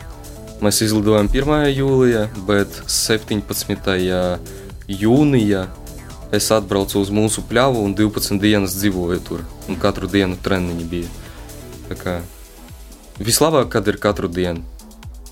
[0.61, 1.69] mēs izlidojam 1.
[1.71, 3.87] jūlijā, bet 17.
[4.91, 5.63] jūnijā
[6.35, 9.45] es atbraucu uz mūsu pļavu un 12 dienas dzīvoju tur.
[9.69, 11.09] Un katru dienu treniņi bija.
[12.01, 12.19] Kā,
[13.19, 14.63] vislabāk, kad ir katru dienu.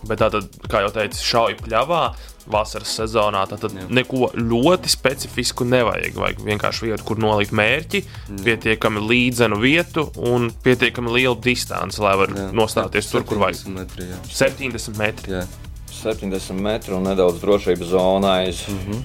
[0.08, 2.04] Bet tā tad, kā jau teicu, šauja pļavā
[2.52, 3.46] vasaras sezonā.
[3.50, 3.86] Tad Jā.
[3.90, 6.18] neko ļoti specifisku nevajag.
[6.20, 8.42] Vajag vienkārši vietu, kur nolikt mērķi, Jā.
[8.48, 13.66] pietiekami līdzenu vietu un pietiekami lielu distanci, lai varētu nostāties tur, kur vajag.
[13.76, 14.22] Metri, jā.
[14.44, 15.40] 70 metri.
[15.40, 15.48] Jā.
[16.00, 18.38] 70 metri un nedaudz drošības zonā.
[18.48, 19.02] Mm -hmm.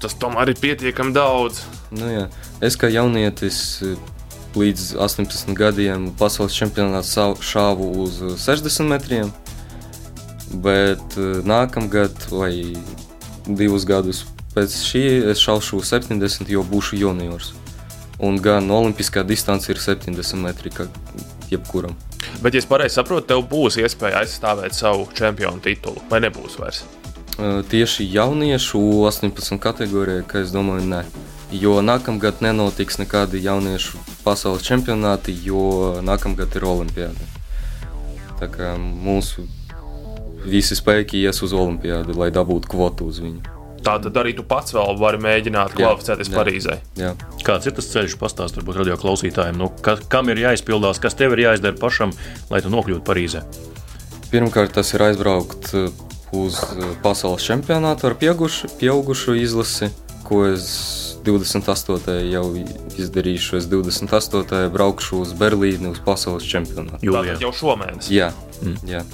[0.00, 1.64] Tas tomēr ir pietiekami daudz.
[1.90, 2.28] Nu, jā.
[2.60, 3.82] es kā jaunietis
[4.54, 9.32] līdz 18 gadiem pasaules čempionātā šāvu uz 60 metriem.
[10.52, 12.52] Bet eh, nākamgad, vai
[13.48, 17.52] divus gadus pēc šī, es šaušu 70, jo būšu juniors.
[18.18, 20.88] Un gan olimpiskā distance ir 70 metri, kā
[21.52, 21.94] jebkuram.
[22.42, 26.82] Bet, ja es pareizi saprotu, tev būs iespēja aizstāvēt savu čempionu titulu, vai nebūs vairs?
[27.38, 31.04] Uh, tieši jauniešu 18 kategorijā, ka es domāju, ne.
[31.54, 37.28] Jo nākamgad nenotiks nekādi jauniešu pasaules čempionāti, jo nākamgad ir olimpiāda.
[38.42, 39.46] Tā kā mūsu
[40.50, 43.54] visi spēki ies uz olimpiādu, lai dabūtu kvotu uz viņu.
[43.84, 46.78] Tā tad arī tu pats vēl vari mēģināt kvalificēties Parīzē.
[46.98, 47.12] Jā.
[47.46, 51.36] Kāds ir tas ceļš, pastāstīt varbūt radio klausītājiem, nu, ka, kam ir jāizpildās, kas tev
[51.36, 52.12] ir jāizdara pašam,
[52.50, 53.44] lai tu nokļūtu Parīzē?
[54.32, 55.86] Pirmkārt, tas ir aizbraukt uh,
[56.36, 59.92] uz uh, pasaules čempionātu ar pieaugušu, pieaugušu izlasi,
[60.26, 60.66] ko es
[61.24, 62.18] 28.
[62.32, 62.44] jau
[62.98, 63.58] izdarīšu.
[63.60, 64.68] Es 28.
[64.74, 67.00] braukšu uz Berlīni uz pasaules čempionātu.
[67.06, 68.10] Jūlijā jau šomēnes.
[68.12, 68.32] Jā,
[68.62, 68.76] mm.
[68.88, 69.04] jā.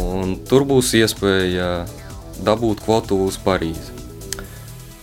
[0.00, 1.84] Un tur būs iespēja
[2.42, 3.94] dabūt kvotu uz Parīzi.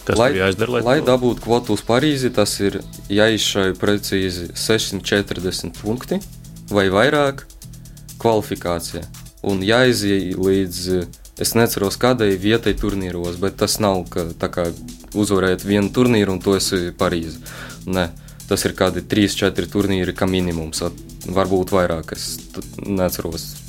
[0.02, 2.80] Kas lai, jāizdara, lai, lai dabūtu kvotu uz Parīzi, tas ir
[3.14, 6.18] jāizšauj precīzi 640 punkti
[6.74, 7.46] vai vairāk
[8.22, 9.06] kvalifikācija.
[9.48, 10.82] Un jāiziet līdz,
[11.42, 14.68] es neceros kādai vietai turnīros, bet tas nav ka, tā kā
[15.18, 17.40] uzvarēt vienu turnīru un to esi Parīzi.
[17.86, 18.10] Nē,
[18.50, 20.82] tas ir kādi 3-4 turnīri, kā minimums.
[21.30, 22.40] Varbūt vairāk, es
[22.82, 23.61] neceros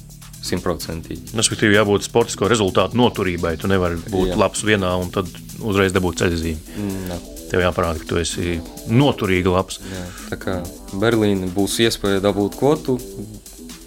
[0.42, 1.32] simtprocentīgi.
[1.38, 3.54] Respektīvi, jābūt sportisko rezultātu noturībai.
[3.62, 4.34] Tu nevari būt Jā.
[4.34, 4.40] Jā.
[4.42, 5.28] labs vienā un tad
[5.62, 6.80] uzreiz dabūt ceļzīmi.
[7.10, 7.20] Nē.
[7.52, 8.56] Tev jāparāda, ka tu esi
[8.88, 9.78] noturīgi labs.
[9.84, 10.54] Jā, tā kā
[10.96, 12.96] Berlīne būs iespēja dabūt kvotu,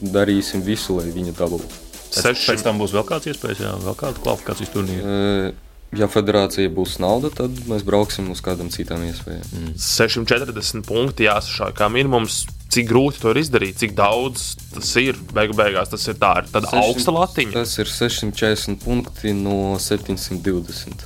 [0.05, 1.81] darīsim visu, lai viņu dabūtu.
[2.15, 5.53] Pēc, Seši- pēc tam būs vēl kāds iespējas, jā, vēl kāda kvalifikācijas turnīra.
[5.95, 9.45] Ja federācija būs nauda, tad mēs brauksim uz kādām citām iespējām.
[9.55, 9.73] Mm.
[9.79, 12.45] 640 punkti jāsašauj kā minimums.
[12.75, 15.15] Cik grūti to ir izdarīt, cik daudz tas ir.
[15.31, 17.53] Beigu beigās tas ir tā, ir tāda augsta latiņa.
[17.55, 21.05] Tas ir 640 punkti no 720.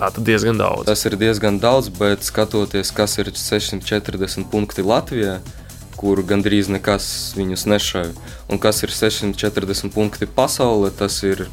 [0.00, 0.86] Tā tad diezgan daudz.
[0.88, 5.38] Tas ir diezgan daudz, bet skatoties, kas ir 640 punkti Latvijā,
[6.00, 8.14] kur gandrīz nekas viņus nešauj,
[8.48, 11.50] un kas ir 640 punkti pasaulē, tas ir.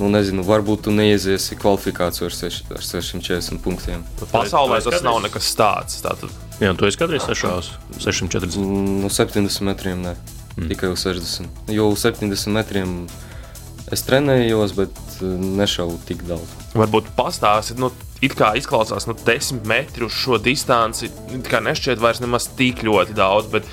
[0.00, 4.06] Nu, nezinu, varbūt tu neiesiesi kvalifikāciju ar, seš, ar 640 punktiem.
[4.30, 5.98] Pasaulē tas nav nekas tāds.
[6.02, 8.60] Tātad Jā, tu esi kādreiz sešās 640.
[8.60, 10.14] Mm, No 70 metriem ne.
[10.58, 10.68] Mm.
[10.68, 11.48] Tikai uz 60.
[11.72, 12.94] Jo uz 70 metriem
[13.90, 16.52] es trenējos, bet eh, nešauju tik daudz.
[16.76, 17.88] varbūt pastāstīt, nu,
[18.22, 21.08] it kā izklausās, nu, 10 metri uz šo distanci.
[21.32, 23.66] it Kā nešķiet vairs nemaz tik ļoti daudz, bet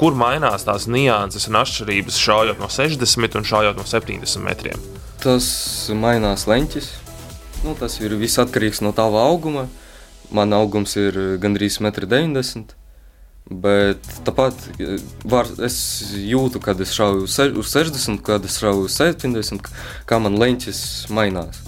[0.00, 4.80] kur mainās tās nianses un atšķirības šaujot no 60 un šaujot no 70 metriem?
[5.20, 6.88] Tas mainās leņķis.
[7.66, 9.66] Nu, tas ir viss atkarīgs no tava auguma.
[10.30, 12.66] Man augums ir eh, gandrīz 1,90 m.
[13.50, 15.78] Bet tāpat eh, var, es
[16.14, 19.70] jūtu, kad es šauju uz se- uz 60, kad es šauju uz 70,
[20.06, 21.58] kā man leņķis mainās.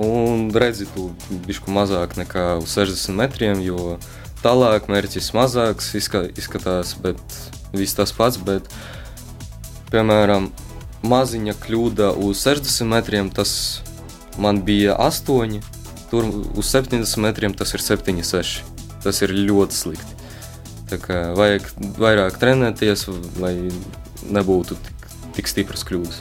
[0.00, 1.10] Un redzi, tu
[1.46, 3.98] bišku mazāk nekā uz 60 metriem, jo
[4.42, 7.20] tālāk mērķis mazāks izska, izskatās, bet
[7.76, 8.40] viss tas pats.
[8.40, 8.66] Bet,
[9.92, 10.48] piemēram,
[11.04, 13.52] maziņa kļūda uz 60 metriem, tas
[14.40, 15.60] man bija 8,
[16.12, 18.60] tur uz 70 metriem tas ir 7, 6.
[19.02, 20.20] Tas ir ļoti slikti.
[20.92, 23.06] Tā kā vajag vairāk trenēties,
[23.40, 23.56] lai
[24.28, 25.06] nebūtu tik,
[25.38, 26.20] tik stipras kļūdas.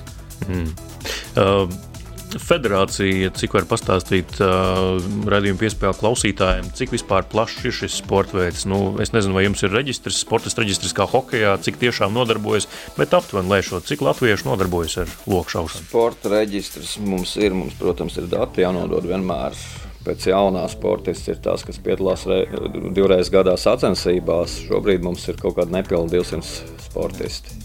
[1.35, 1.67] Uh,
[2.39, 4.95] federācija, cik var pastāstīt uh,
[5.31, 8.63] radījuma piespēļu klausītājiem, cik vispār plašs ir šis sports veids.
[8.69, 13.15] Nu, es nezinu, vai jums ir reģistrs, sports reģistrs kā hokeja, cik tiešām nodarbojas, bet
[13.17, 15.91] aptuveni lēšot, cik latvieši nodarbojas ar lokšaušanu.
[15.91, 19.57] Sporta reģistrs mums ir, mums, protams, ir dati jānodod vienmēr.
[20.01, 22.43] Pēc jaunā sportists ir tas, kas piedalās re,
[22.95, 24.63] divreiz gadā sacensībās.
[24.65, 27.59] Šobrīd mums ir kaut kādi nepilni 200 sportisti.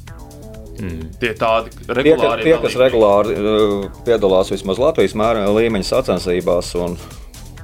[0.76, 6.74] Tie tādi Tie, ka, regulāri tie kas regulāri uh, piedalās vismaz Latvijas mēra, līmeņa sacensībās
[6.76, 6.98] un,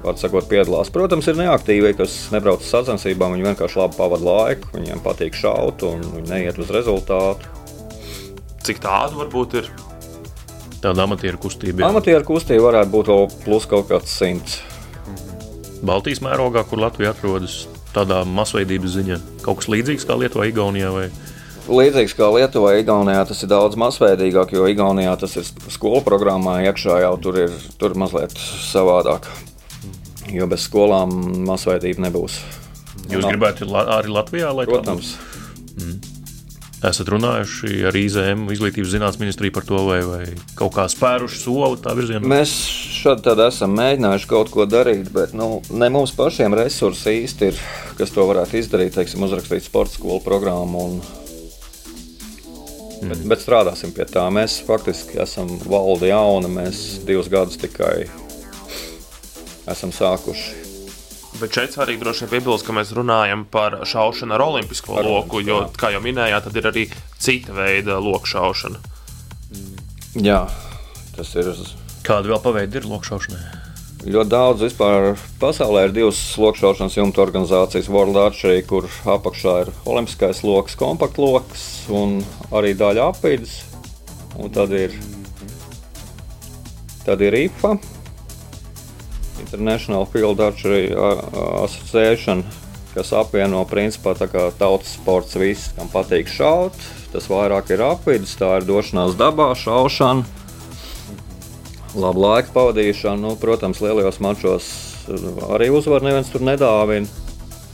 [0.00, 3.36] var sakot, piedalās, protams, ir neaktīvi, kas nebrauc uz sacensībām.
[3.36, 7.52] Viņi vienkārši labi pavada laiku, viņiem patīk šaut un viņi neiet uz rezultātu.
[8.64, 9.72] Cik tādu varbūt ir?
[10.82, 11.84] Tāda amatieru kustība.
[11.84, 11.88] jā.
[11.92, 14.58] Amatieru kustība varētu būt vēl plus kaut kāds simts.
[15.82, 19.18] Baltijas mērogā, kur Latvija atrodas, tādā masveidības ziņā.
[19.46, 20.90] Kaut kas līdzīgs kā Lietuvā, Igaunijā.
[20.94, 21.06] Vai...
[21.70, 26.98] Līdzīgs kā Lietuvā, Igaunijā tas ir daudz masveidīgāk, jo Igaunijā tas ir skolu programmā iekšā
[27.04, 29.28] jau tur ir, tur mazliet savādāk.
[30.32, 31.14] Jo bez skolām
[31.46, 32.40] masveidība nebūs.
[33.10, 36.11] Jūs gribētu arī Latvijā, lai tā Protams, būtu?
[36.82, 40.24] Esat runājuši ar IZM, Izglītības zinātnes ministriju par to, vai, vai
[40.58, 42.26] kaut kā spēruši soli tā virzienā?
[42.26, 42.50] mēs
[42.98, 47.60] šādi esam mēģinājuši kaut ko darīt, bet nu, ne mums pašiem resursi īsti ir,
[48.00, 50.82] kas to varētu izdarīt, teiksim, uzrakstīt sporta skolu programmu.
[50.88, 50.98] Un,
[53.06, 54.26] bet, bet strādāsim pie tā.
[54.34, 58.08] Mēs faktiski esam valde jauna, mēs divus gadus tikai
[59.70, 60.61] esam sākuši.
[61.42, 65.40] Bet šeit svarīgi droši vien piebilst, ka mēs runājam par šaušanu ar olimpisko Ar loku,
[65.42, 65.70] jo, jā.
[65.74, 66.84] kā jau minējāt, tad ir arī
[67.18, 68.78] cita veida loku šaušana.
[70.22, 70.44] Jā,
[71.16, 71.50] tas ir.
[72.02, 73.42] Kā Kāda vēl paveidi ir lokšaušanai?
[74.02, 80.42] Ļoti daudz vispār pasaulē ir divas lokšaušanas jumta organizācijas, World Archery, kur apakšā ir olimpiskais
[80.42, 83.60] lokus, kompaktloks un arī daļa apvidus.
[84.38, 84.94] Un tad ir,
[87.06, 87.76] tad ir IFA,
[89.42, 90.90] International Field Archery
[91.62, 92.44] Association,
[92.94, 96.76] kas apvieno principā tautas sports viss, kam patīk šaut.
[97.12, 100.40] Tas vairāk ir apvidus, tā ir došanās dabā, šaušana
[101.94, 103.20] labu laiku pavadīšanu.
[103.20, 104.68] Nu, protams, lielajos mačos
[105.08, 107.08] eh, arī uzvaru neviens tur nedāvina.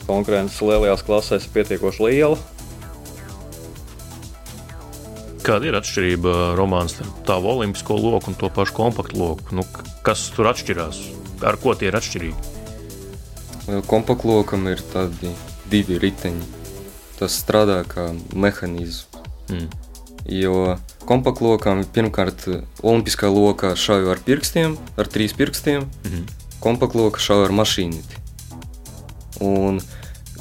[0.09, 2.39] Konkurence lielajās klasēs ir pietiekoši liela.
[5.45, 9.57] Kāda ir atšķirība romāns starp tādu olimpisko loku un to pašu kompaktu loku?
[9.57, 9.65] Nu,
[10.05, 11.28] kas tur atšķirās?
[11.43, 12.57] Ar ko tie ir atšķirīgi?
[13.87, 15.35] Kompaktlokam ir tādi
[15.71, 16.47] divi riteņi.
[17.19, 19.07] Tas strādā kā mehānisms.
[19.49, 19.69] Mm.
[20.29, 20.77] Jo
[21.09, 22.45] kompaktlokām pirmkārt
[22.83, 25.87] olimpiskā lokā šauju ar pirkstiem, ar trīs pirkstiem.
[26.05, 26.25] Mm -hmm.
[26.61, 28.15] Kompaktloka šauju ar mašīnīti.
[29.41, 29.81] Un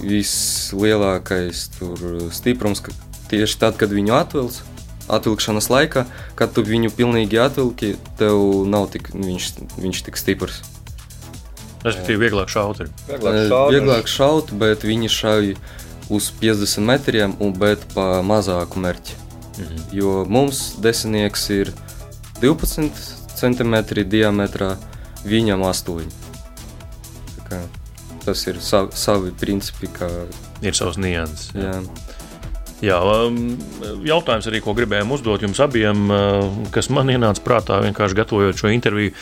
[0.01, 1.69] vislielākais
[2.31, 2.81] stiprums
[3.29, 4.61] tieši tad, kad viņu atvilks,
[5.07, 6.05] atvilkšanas laikā,
[6.35, 10.61] kad tu viņu pilnīgi atvilki, tev nav tik, viņš, viņš tik stiprs.
[11.85, 12.81] Respektīvi, vieglāk šaut.
[12.83, 12.91] Ir.
[13.09, 15.51] Vieglāk šaut, vieglāk šaut bet viņi šauj
[16.13, 19.17] uz 50 metriem, un bet pa mazāku mērķi.
[19.57, 19.83] Mhm.
[19.97, 21.73] Jo mums desmitnieks ir
[22.41, 23.03] 12
[23.37, 23.75] cm
[24.09, 24.75] diametrā,
[25.25, 26.27] viņam 8.
[28.27, 29.87] Tas ir savi, savi principi.
[29.87, 30.07] Kā...
[30.59, 31.53] Ir savs nianses.
[31.55, 31.77] Jā.
[31.77, 32.07] Jā,
[32.83, 33.39] um,
[34.05, 38.69] jautājums arī, ko gribējām uzdot jums abiem, uh, kas man ienāca prātā vienkārši gatavojot šo
[38.73, 39.15] interviju,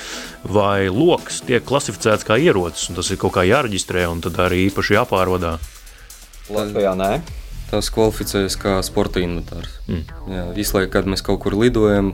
[0.44, 4.66] vai lokus tiek klasificēts kā ierocis, un tas ir kaut kā jāreģistrē, un tad arī
[4.68, 5.56] īpaši jāpārvadā?
[6.52, 7.12] Latvijā nē
[7.70, 9.80] tas kvalificējas kā sporta inventārs.
[9.90, 10.04] Mm.
[10.32, 12.14] Jā, visu laiku, kad mēs kaut kur lidojam,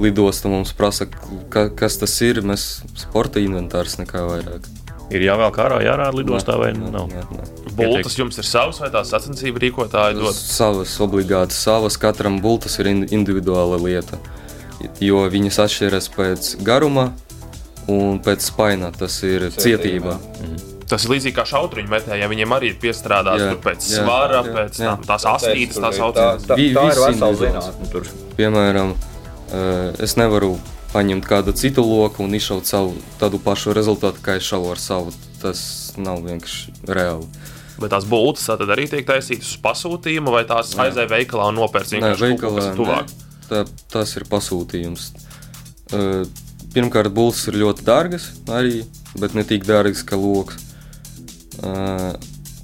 [0.00, 1.08] lidosta mums prasa,
[1.52, 2.42] ka, kas tas ir.
[2.46, 4.70] Mēs sporta inventārs nekā vairāk.
[5.14, 7.10] Ir jāvelk ārā, jārāda lidostā vai nē, nav?
[7.12, 7.63] Nē, nē.
[7.74, 10.36] Bultas jums ir savs vai tās sacensību rīkotāji dod?
[10.36, 11.98] Savas, obligāti savas.
[12.00, 14.20] Katram bultas ir individuāla lieta.
[15.02, 17.08] Jo viņas atšķiras pēc garuma
[17.90, 18.92] un pēc spaina.
[18.94, 20.18] Tas ir cietība.
[20.18, 20.20] cietība.
[20.44, 20.70] Mm.
[20.88, 24.42] Tas ir līdzīgi kā šautriņu metēji, ja viņiem arī ir piestrādāts jā, pēc jā, svara,
[24.44, 24.92] jā, pēc jā.
[24.92, 26.44] Tam, tās astītes, tās saucamās.
[26.44, 28.02] Tā, tā, tā ir vesela zinātne.
[28.36, 28.92] Piemēram,
[30.04, 30.52] es nevaru
[30.92, 35.14] paņemt kādu citu loku un izšaut savu tādu pašu rezultātu, kā es šauju ar savu.
[35.40, 35.64] Tas
[36.00, 37.26] nav vienkārši reāli.
[37.80, 41.96] Bet tās būtnes tad arī tiek taisītas uz pasūtījumu, vai tās aizēja veikalā un nopērts
[41.96, 43.14] vienkārši veikalā, tuvāk?
[43.48, 45.08] Tā, tas ir pasūtījums.
[46.74, 48.84] Pirmkārt, būtnes ir ļoti dārgas, arī,
[49.18, 50.60] bet ne tik dārgas kā loks.
[51.64, 52.14] Uh,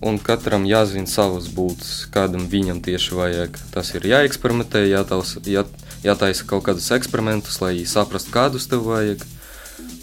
[0.03, 3.59] un katram jāzina savas būtnes, kādam viņam tieši vajag.
[3.75, 5.67] Tas ir jāeksperimentē, jātaus, jā,
[6.05, 9.27] jātaisa kaut kādus eksperimentus, lai saprastu, kādus tev vajag,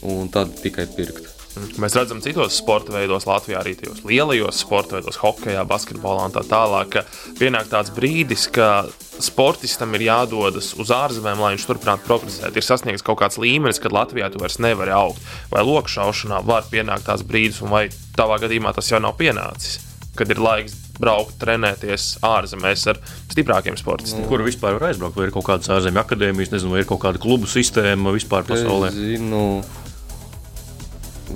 [0.06, 1.37] un tad tikai pirkt.
[1.82, 6.44] Mēs redzam, citos sporta veidos, Latvijā arī tajos lielajos sporta veidos, hokeja, basketbolā un tā
[6.48, 7.04] tālāk, ka
[7.40, 8.88] pienāk tāds brīdis, ka
[9.24, 12.58] sportistam ir jādodas uz ārzemēm, lai viņš turpinātu progresēt.
[12.58, 15.24] Ir sasniegts kaut kāds līmenis, kad Latvijā tu vairs nevari augt.
[15.54, 19.80] Vai lokšaušanā var pienākt tās brīdis, un vai tavā gadījumā tas jau nav pienācis,
[20.18, 24.26] kad ir laiks braukt, trenēties ārzemēs ar stiprākiem sportistiem.
[24.30, 25.18] Kur vispār var aizbraukt?
[25.18, 28.90] Vai ir kaut kādas ārzemju akadēmijas, nezinu, vai ir kaut kāda klubu sistēma vispār pasaulē?
[28.90, 29.44] Es zinu,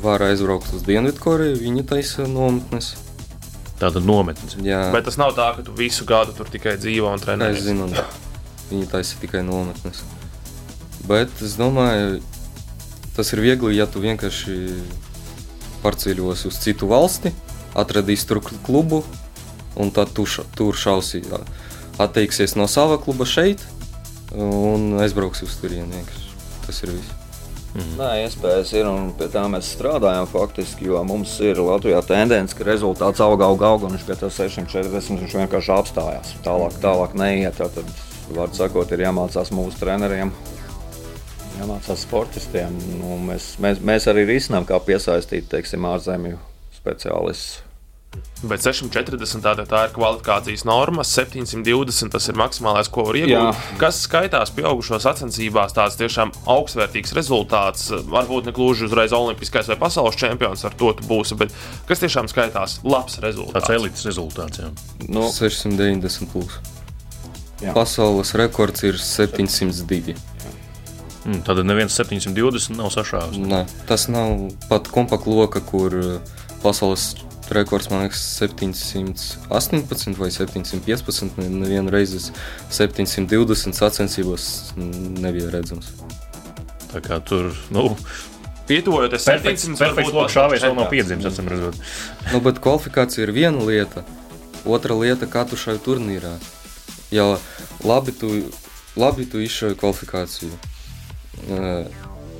[0.01, 2.93] var aizbraukt uz Dienvidkoreju, viņi taisa nometnes.
[3.81, 4.57] Tāda nometnes.
[4.61, 4.83] Jā.
[4.93, 7.61] Bet tas nav tā, ka tu visu gadu tur tikai dzīvo un trenējies.
[7.61, 7.87] Es zinu,
[8.69, 10.03] viņi taisa tikai nometnes.
[11.09, 12.19] Bet es domāju,
[13.15, 14.57] tas ir viegli, ja tu vienkārši
[15.81, 17.33] pārceļos uz citu valsti,
[17.73, 19.01] atradīsi tur klubu,
[19.81, 21.23] un tad tu ša, tur šausi,
[22.01, 23.65] atteiksies no sava kluba šeit
[24.35, 26.05] un aizbrauksi uz turieni.
[26.67, 27.20] Tas ir viss.
[27.71, 27.93] Mhm.
[27.95, 32.67] Nē, iespējas ir un pie tā mēs strādājam faktiski, jo mums ir Latvijā tendence, ka
[32.67, 36.35] rezultāts aug, aug, aug un viņš pie tā 640 viņš vienkārši apstājās.
[36.43, 37.61] Tālāk, tālāk neiet.
[37.61, 37.79] Tad,
[38.35, 40.35] var sakot, ir jāmācās mūsu treneriem.
[41.61, 42.75] Jāmācās sportistiem.
[42.99, 46.39] Nu, mēs, mēs, mēs arī risinām, kā piesaistīt teiksim, ārzemju
[46.75, 47.70] speciālistus
[48.41, 53.31] Bet 640 tāda tā ir kvalifikācijas norma, 720 tas ir maksimālais, ko var iegūt.
[53.31, 53.77] Jā.
[53.79, 57.91] Kas skaitās pieaugušo sacensībās, tāds tiešām augstvērtīgs rezultāts.
[58.11, 61.53] Varbūt ne gluži uzreiz olimpiskais vai pasaules čempions ar to būs, bet
[61.87, 63.61] kas tiešām skaitās labs rezultāts.
[63.61, 64.63] Tāds elites rezultāts.
[64.65, 64.73] Jā.
[65.07, 65.29] No.
[65.37, 66.59] 690 plus.
[67.61, 67.77] Jā.
[67.77, 70.17] Pasaules rekords ir 702.
[71.29, 73.37] Mm, tad neviens 720 nav sašāvis.
[73.37, 75.93] Nē, tas nav pat kompaktloka, kur
[76.63, 77.11] pasaules
[77.55, 81.37] rekords, man liekas, 718 vai 715.
[81.37, 82.19] Nevienu reizi
[82.71, 85.93] 720 sacensībos nebija redzams.
[86.91, 87.95] Tā kā tur, nu,
[88.71, 91.79] Pietuvojoties perfekts, 700, perfekts loks šāvies vēl nav piedzimis, acīm redzot.
[92.31, 94.05] Nu, bet kvalifikācija ir viena lieta,
[94.63, 96.37] otra lieta, kā tu šai turnīrā.
[97.11, 97.25] Ja
[97.83, 98.29] labi tu,
[98.95, 100.53] labi tu izšauji kvalifikāciju.
[101.49, 101.87] Eh,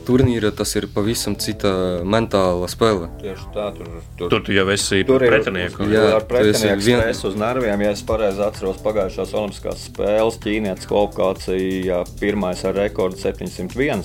[0.08, 3.10] Turnīra tas ir pavisam cita mentāla spēle.
[3.22, 5.86] Tieši tā, tur, tur, Tur tu jau esi Tur ir pretinieku.
[5.91, 7.14] Jā, Jā, ar pretinieku vien- vien...
[7.30, 7.82] uz nerviem.
[7.86, 14.04] Ja es pareizi atceros pagājušās Olimpiskās spēles, ķīnietis kvalifikācija pirmais ar rekordu 701.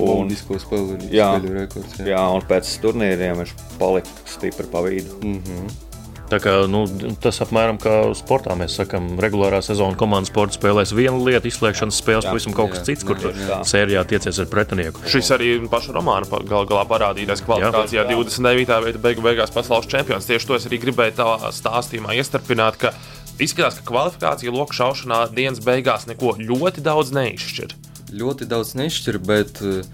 [0.00, 1.30] Un- spēļu, Jā.
[1.44, 1.98] rekords.
[2.00, 2.06] Jā.
[2.16, 5.18] Jā, un pēc turnīriem viņš palika stipri pa vidu.
[5.22, 5.68] Mhm.
[5.68, 5.89] Tā
[6.38, 6.84] kā, nu,
[7.22, 12.28] tas apmēram kā sportā mēs sakām, regulārā sezona komandas sporta spēlēs vienu lietu, izslēgšanas spēles,
[12.28, 13.60] Jā, pavisam kaut kas jā, cits, kur tieši tā.
[13.66, 15.02] sērijā tiecies ar pretinieku.
[15.10, 18.06] Šis arī paša romāna gal galā parādījās kvalifikācijā.
[18.12, 18.78] 29.
[18.86, 20.28] vietā beigu beigās pasaules čempions.
[20.28, 22.94] Tieši to es arī gribēju tavā stāstījumā iestarpināt, ka
[23.40, 27.74] izskatās, ka kvalifikācija loku šaušanā dienas beigās neko ļoti daudz neizšķir.
[28.20, 29.86] Ļoti daudz nešķir, bet eh,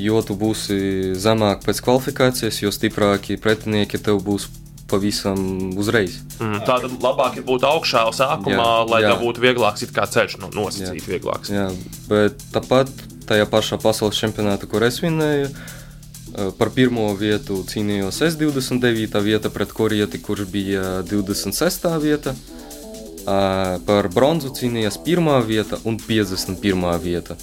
[0.00, 4.48] jo tu būsi zemāk pēc kvalifikācijas, jo stiprāki pretinieki tev būs
[4.94, 5.38] pavisam
[5.80, 6.20] uzreiz.
[6.38, 6.60] Mm.
[6.64, 9.12] Tā tad labāk ir būt augšā sākumā, Jā, lai jā.
[9.12, 11.50] tā būtu vieglāks ceļš, no, nosacīt vieglāks.
[11.52, 11.68] Jā,
[12.08, 12.90] bet tāpat
[13.28, 19.20] tajā pašā pasaules čempionātā, kur es vinēju, eh, par pirmo vietu cīnījos es 29.
[19.24, 21.98] vieta pret korieti, kurš bija 26.
[22.02, 22.34] vieta.
[23.24, 26.98] Eh, Par bronzu cīnījās pirmā vieta un 51.
[27.00, 27.36] vieta.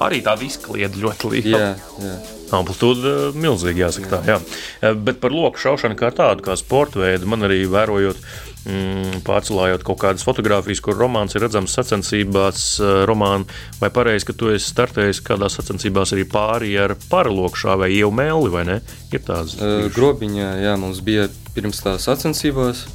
[0.00, 1.58] Arī tāda izkliede ļoti liela.
[1.60, 2.14] Jā, jā.
[2.52, 4.22] Amplitūda eh, milzīga, jāsaka tā.
[4.28, 4.40] Jā.
[4.82, 8.20] Eh, Bet par loku šaušanu kā tādu, kā sporta veidu, man arī vērojot,
[8.68, 13.46] mm, pārcelājot kaut kādas fotogrāfijas, kur romāns ir redzams sacensībās, eh, romāna,
[13.80, 18.50] vai pareizi, ka tu esi startējis kādās sacensībās arī pāri ar paraloku šāvēju jau mēli,
[18.50, 18.80] vai ne?
[19.12, 19.56] Ir tāds.
[19.60, 22.86] Eh, Grobiņā, jā, mums bija pirms tās sacensībās.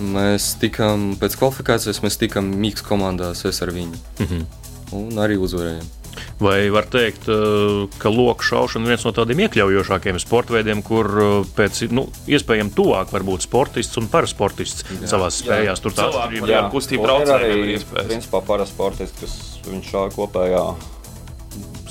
[0.00, 3.98] Mēs tikām pēc kvalifikācijas, mēs tikām Mikls komandās, es ar viņu.
[4.18, 4.46] Mhm.
[4.92, 6.01] Un arī uzvarējām.
[6.42, 11.08] Vai var teikt, eh, ka loku šaušana ir viens no tādiem iekļaujošākiem sporta veidiem, kur
[11.08, 15.82] eh, pēc nu, iespējams tuvāk var būt sportists un parasportists savā spējās.
[15.82, 18.08] Tur Cilvēki ir Jā, un ir braucējiem arī ir iespējas.
[18.10, 19.36] principā parasportisti, kas
[19.68, 20.64] viņš šāva kopējā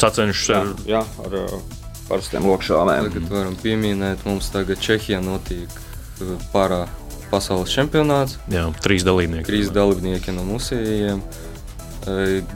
[0.02, 1.62] sacenšs jā, ar jā, ar uh,
[2.10, 3.10] parastiem lokšāvēm.
[3.12, 6.86] Tagad varam pieminēt, mums tagad Čehijā notiek eh, parā
[7.32, 8.40] pasaules čempionāts.
[8.52, 9.48] jā, trīs dalībnieki.
[9.48, 11.22] Trīs dalībnieki no musējiem.
[11.22, 11.51] Eh,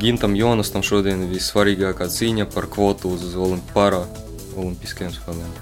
[0.01, 4.01] Gintam Jonastam šodien ir vissvarīgākā cīņa par kvotu uz olimp parā
[4.57, 5.57] olimpiskajiem spēlēm.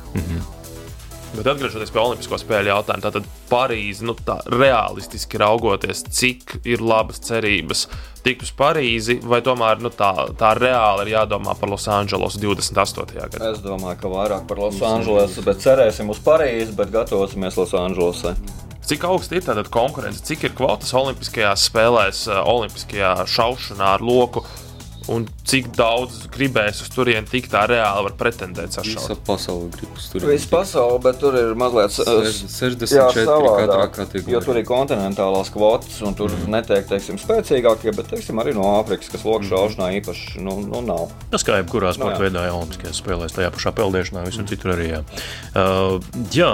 [1.33, 7.23] Bet atgriežoties pie Olimpisko spēļu jautājuma, tātad Parīzi, nu, tā realistiski raugoties, cik ir labas
[7.25, 7.87] cerības
[8.23, 13.17] tikt uz Parīzi, vai tomēr nu, tā, tā reāli ir jādomā par Losandželosu 28.
[13.17, 13.49] gadā.
[13.49, 18.35] Es domāju, ka vairāk par Losandželosu, bet cerēsim uz Parīzi, bet gatavosimies Losandželosai.
[18.83, 24.43] Cik augsta ir tātad konkurence, cik ir kvotas Olimpiskajās spēlēs, eh, Olimpiskajā šaušanā ar loku,
[25.11, 29.23] un cik daudz gribēs uz turieni tikt tā reāli var pretendēt Visa sašaut.
[29.27, 30.33] pasaule grib uz turieni.
[30.33, 34.35] Viss pasaule, bet tur ir mazliet Seš- 64 jā, katrā savādāk, kategorijā.
[34.35, 36.49] Jo tur ir kontinentālās kvotas, un tur mm.
[36.55, 41.11] netiek teiksim, spēcīgākie, bet teiksim, arī no Āfrikas, kas lokšu šaušanā īpaši nu, nu, nav.
[41.33, 42.27] Tas kā jebkurā sporta jā.
[42.27, 44.91] veidā, jau Olimpiskajās spēlēs, tajā pašā peldēšanā, visur citur arī.
[44.93, 45.01] Jā,
[45.59, 45.97] uh,
[46.35, 46.53] jā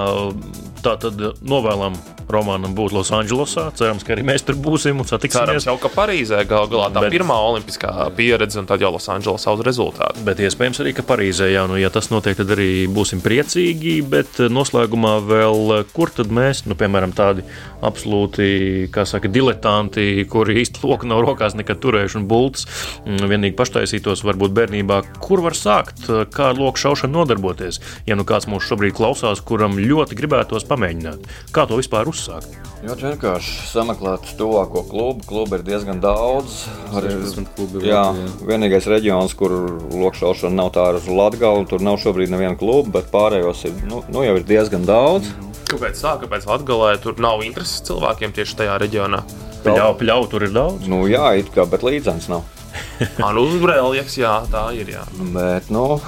[0.84, 1.98] tā tad novēlam
[2.30, 3.70] Romanam būt Losandželosā.
[3.76, 5.66] Cerams, ka arī mēs tur būsim un Cerams, satiksimies.
[5.66, 7.14] jau ka Parīzē gal galā tā bet...
[7.14, 10.22] pirmā olimpiskā pieredze, un tad jau Losandželosā uz rezultātu.
[10.24, 13.98] Bet iespējams arī, ka Parīzē, jā, nu, ja tas notiek, tad arī būsim priecīgi.
[14.08, 17.44] Bet eh, noslēgumā vēl, eh, kur tad mēs, nu, piemēram, tādi
[17.84, 22.66] absolūti, kā saka, diletanti, kuri īsti loku nav rokās nekad turējuši un bultas,
[23.04, 27.82] mm, vienīgi paštaisītos varbūt bērnībā, kur var sākt, eh, kā ar loku šaušanu nodarboties.
[28.08, 32.70] Ja nu kāds mūs šobrīd klausās, kuram ļoti gribētos pamēģināt, kā to vispār uzsākt?
[32.80, 35.20] Ļoti vienkārši sameklēt tuvāko klubu.
[35.28, 36.62] Klubu ir diezgan daudz.
[36.96, 38.29] Arī, 16 klubi jā, Latvijā.
[38.46, 39.52] Vienīgais reģions, kur
[39.92, 44.24] lokšaušana nav tā ar Latviju, tur nav šobrīd neviena kluba, bet pārējos ir, nu, nu
[44.26, 45.30] jau ir diezgan daudz.
[45.70, 46.16] Kāpēc tā?
[46.22, 49.20] Kāpēc Latvijā tur nav intereses cilvēkiem tieši tajā reģionā?
[49.60, 50.88] Pļauju, pļauju tur ir daudz.
[50.88, 52.46] Nu, jā, it kā, bet līdzens nav.
[53.22, 54.90] Man uzbrēlīgs, jā, tā ir.
[54.94, 55.04] Jā.
[55.34, 56.00] Bet, nu,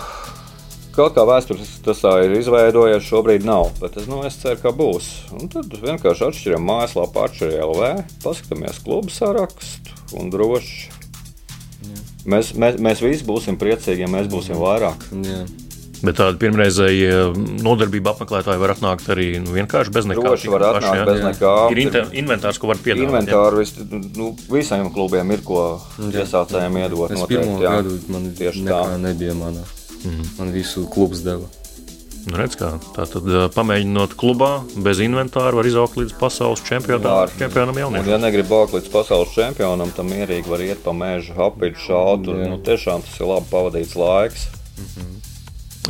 [0.97, 3.70] kaut kā vēstures tas tā ir izveidojies, šobrīd nav.
[3.83, 5.11] Bet es, nu, es ceru, ka būs.
[5.37, 7.93] Un tad vienkārši atšķiram mājaslapā, atšķiram LV,
[8.25, 11.01] paskatāmies klubu sarakstu un droši.
[12.29, 15.09] Mēs, mēs, mēs visi būsim priecīgi, ja mēs būsim vairāk.
[15.27, 15.43] Jā.
[16.03, 17.29] Bet tāda pirmreizēja
[17.62, 20.25] nodarbība apmeklētāji var atnākt arī nu, vienkārši bez nekā.
[20.25, 21.05] Droši var tikai paši, atnākt jā.
[21.07, 21.53] bez nekā.
[21.70, 23.07] Ir inter- inventārs, ko var piedāvāt.
[23.07, 23.75] Inventāru vis,
[24.18, 25.62] nu, visiem klubiem ir ko
[26.03, 27.14] iesācējiem iedot.
[27.14, 27.77] Es noteikti, pirmo jā.
[27.79, 28.83] gadu man Tieši tā.
[29.03, 29.62] nebija manā.
[30.41, 31.47] Man visu klubs deva.
[32.23, 34.53] Nu, redz, kā, tā tad pamēģinot klubā,
[34.85, 38.07] bez inventāra var izaugt līdz pasaules čempionam, čempionam jauniešiem.
[38.07, 42.31] Un, ja negrib augt līdz pasaules čempionam, tad mierīgi var iet pa mežu, apviļu šaut.
[42.31, 44.49] Un, nu, tiešām tas ir labi pavadīts laiks.
[44.79, 45.32] Mm -hmm.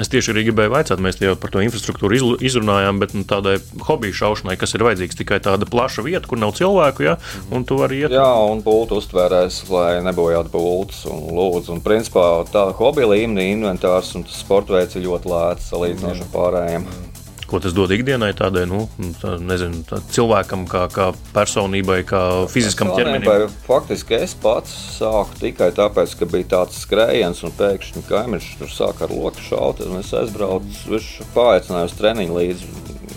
[0.00, 4.16] Es tieši arī gribēju jautāt, mēs jau par to infrastruktūru izrunājām, bet nu, tādai hobiju
[4.16, 7.18] šaušanai, kas ir vajadzīgs tikai tāda plaša vieta, kur nav cilvēku, ja,
[7.52, 8.16] un tu vari iet.
[8.16, 11.76] Jā, un būtu uztvērējis, lai nebojātu būtus un lūdzu.
[11.76, 16.88] Un principā tāda hobija līmenī inventārs un sporta veids ir ļoti lēts salīdzinoši ar pārējiem.
[16.88, 17.11] Mm
[17.52, 18.86] ko tas dod ikdienai, tādai nu,
[19.20, 23.28] tā, nezinu, tā cilvēkam, kā, kā personībai, kā fiziskam ķermenim?
[23.66, 29.04] Faktiski es pats sāku tikai tāpēc, ka bija tāds skrējiens, un pēkšņi kaimiņš tur sāka
[29.04, 29.82] ar loku šaut.
[30.00, 32.70] Es aizbraucu, viņš paaicināja uz treniņu līdzi.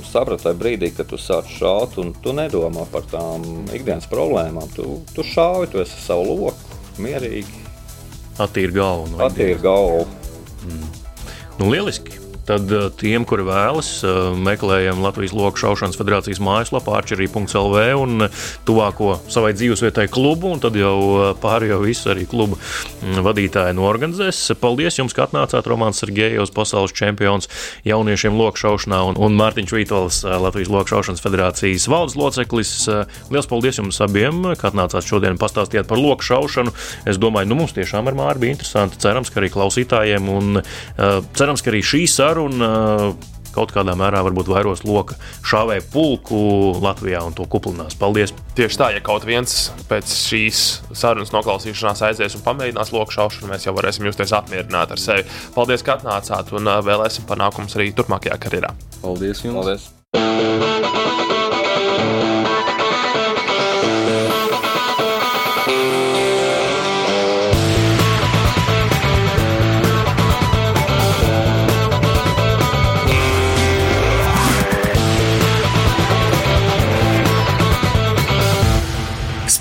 [0.03, 4.67] Sapratu brīdī, kad tu sāc šaut, un tu nedomā par tām ikdienas problēmām.
[4.75, 7.63] Tu, tu šauji, tu esi savu loku, mierīgi.
[8.43, 9.13] Attīri galvu.
[9.13, 10.03] No Attīri galvu.
[10.67, 10.87] Mm.
[11.61, 12.04] Nu, lieliski!
[12.45, 18.41] Tad eh, tiem, kuri vēlas, eh, meklējam Latvijas Loku šaušanas federācijas mājaslapā, arčerī.lv un eh,
[18.67, 24.43] tuvāko savai dzīvesvietai klubu, un tad jau pārējo visu arī klubu mm, vadītāji norganizēs.
[24.61, 27.49] Paldies jums, ka atnācāt Romāns Sergejevs, pasaules čempions
[27.87, 32.73] jauniešiem loku šaušanā, un, un Mārtiņš Vītols, Latvijas Loku šaušanas federācijas valdes loceklis.
[33.33, 36.73] Liels paldies jums abiem, ka atnācāt šodien pastāstīt par loku šaušanu.
[37.09, 38.99] Es domāju, nu mums tiešām ar Māri bija interesanti.
[39.01, 43.15] Cerams, ka arī klausītājiem, un uh, cerams, ka arī šī saruna saruna
[43.55, 45.15] kaut kādā mērā varbūt vairos loka
[45.47, 46.39] šāvēju pulku
[46.83, 47.95] Latvijā un to kuplinās.
[47.95, 48.33] Paldies!
[48.57, 53.69] Tieši tā, ja kaut viens pēc šīs sarunas noklausīšanās aizies un pamēģinās loku šaušanu, mēs
[53.69, 55.25] jau varēsim justies apmierināti ar sevi.
[55.55, 58.75] Paldies, ka atnācāt un vēlēsim panākumus arī turpmākajā karjerā.
[58.99, 59.89] Paldies jums!
[60.11, 61.44] Paldies.